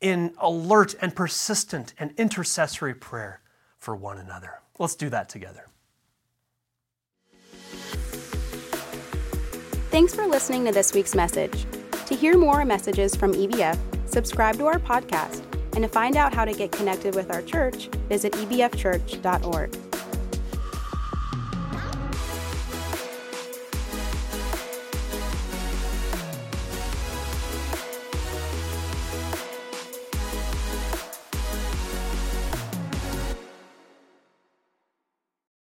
in 0.00 0.34
alert 0.38 0.94
and 1.00 1.14
persistent 1.14 1.94
and 1.98 2.12
intercessory 2.16 2.94
prayer 2.94 3.40
for 3.78 3.94
one 3.94 4.18
another. 4.18 4.60
Let's 4.78 4.94
do 4.94 5.08
that 5.10 5.28
together. 5.28 5.66
Thanks 9.90 10.14
for 10.14 10.26
listening 10.26 10.66
to 10.66 10.72
this 10.72 10.92
week's 10.92 11.14
message. 11.14 11.64
To 12.06 12.14
hear 12.14 12.36
more 12.36 12.64
messages 12.64 13.16
from 13.16 13.32
EBF, 13.32 13.78
subscribe 14.08 14.56
to 14.56 14.66
our 14.66 14.78
podcast 14.78 15.45
and 15.76 15.82
to 15.84 15.88
find 15.88 16.16
out 16.16 16.34
how 16.34 16.44
to 16.44 16.54
get 16.54 16.72
connected 16.72 17.14
with 17.14 17.30
our 17.30 17.42
church, 17.42 17.88
visit 18.08 18.32
ebfchurch.org. 18.32 19.85